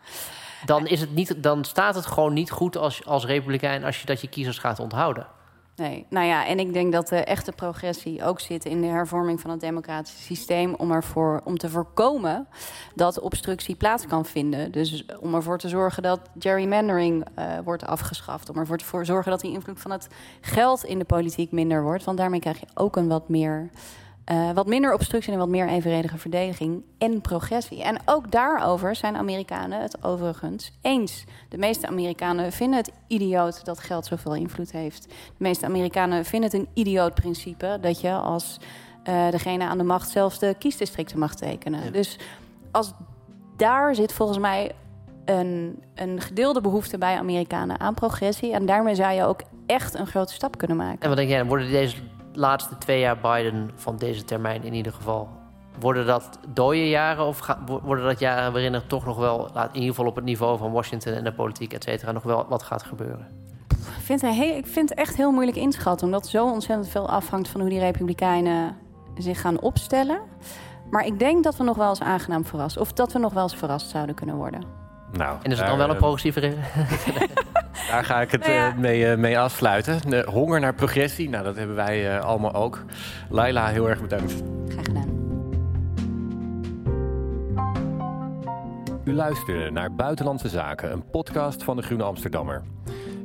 [0.65, 4.05] Dan, is het niet, dan staat het gewoon niet goed als, als republikein als je
[4.05, 5.27] dat je kiezers gaat onthouden.
[5.77, 9.41] Nee, nou ja, en ik denk dat de echte progressie ook zit in de hervorming
[9.41, 12.47] van het democratische systeem om, ervoor, om te voorkomen
[12.95, 14.71] dat obstructie plaats kan vinden.
[14.71, 18.49] Dus om ervoor te zorgen dat gerrymandering uh, wordt afgeschaft.
[18.49, 20.07] Om ervoor te zorgen dat die invloed van het
[20.41, 22.03] geld in de politiek minder wordt.
[22.03, 23.69] Want daarmee krijg je ook een wat meer
[24.31, 27.83] uh, wat minder obstructie en wat meer evenredige verdediging en progressie.
[27.83, 31.23] En ook daarover zijn Amerikanen het overigens eens.
[31.49, 35.03] De meeste Amerikanen vinden het idioot dat geld zoveel invloed heeft.
[35.07, 38.57] De meeste Amerikanen vinden het een idioot principe dat je als
[39.09, 41.83] uh, degene aan de macht zelfs de kiesdistricten mag tekenen.
[41.83, 41.89] Ja.
[41.89, 42.17] Dus
[42.71, 42.93] als
[43.57, 44.71] daar zit volgens mij
[45.25, 48.53] een, een gedeelde behoefte bij Amerikanen aan progressie.
[48.53, 50.99] En daarmee zou je ook echt een grote stap kunnen maken.
[50.99, 51.95] En wat denk jij, worden deze
[52.37, 55.29] laatste twee jaar Biden van deze termijn in ieder geval.
[55.79, 59.89] Worden dat dode jaren of worden dat jaren waarin er toch nog wel, in ieder
[59.89, 62.83] geval op het niveau van Washington en de politiek, et cetera, nog wel wat gaat
[62.83, 63.27] gebeuren?
[63.69, 67.09] Ik vind, het heel, ik vind het echt heel moeilijk inschatten, omdat zo ontzettend veel
[67.09, 68.75] afhangt van hoe die Republikeinen
[69.17, 70.19] zich gaan opstellen.
[70.89, 73.43] Maar ik denk dat we nog wel eens aangenaam verrassen, of dat we nog wel
[73.43, 74.86] eens verrast zouden kunnen worden.
[75.11, 76.39] Nou, en is het dan wel een progressieve
[77.91, 78.73] Daar ga ik het nou ja.
[78.77, 80.09] mee, uh, mee, afsluiten.
[80.09, 82.83] De honger naar progressie, nou, dat hebben wij uh, allemaal ook.
[83.29, 84.33] Laila, heel erg bedankt.
[84.67, 85.17] Graag gedaan.
[89.03, 92.61] U luisterde naar Buitenlandse Zaken, een podcast van de Groene Amsterdammer.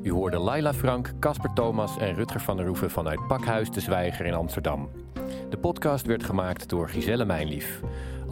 [0.02, 4.26] U hoorde Laila Frank, Casper Thomas en Rutger van der Roeven vanuit Pakhuis de Zwijger
[4.26, 4.90] in Amsterdam.
[5.50, 7.80] De podcast werd gemaakt door Giselle Mijnlief.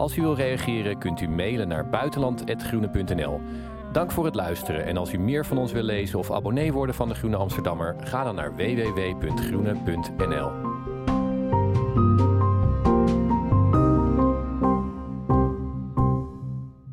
[0.01, 3.41] Als u wil reageren kunt u mailen naar buitenland.groene.nl.
[3.91, 6.95] Dank voor het luisteren en als u meer van ons wil lezen of abonnee worden
[6.95, 10.51] van de Groene Amsterdammer, ga dan naar www.groene.nl.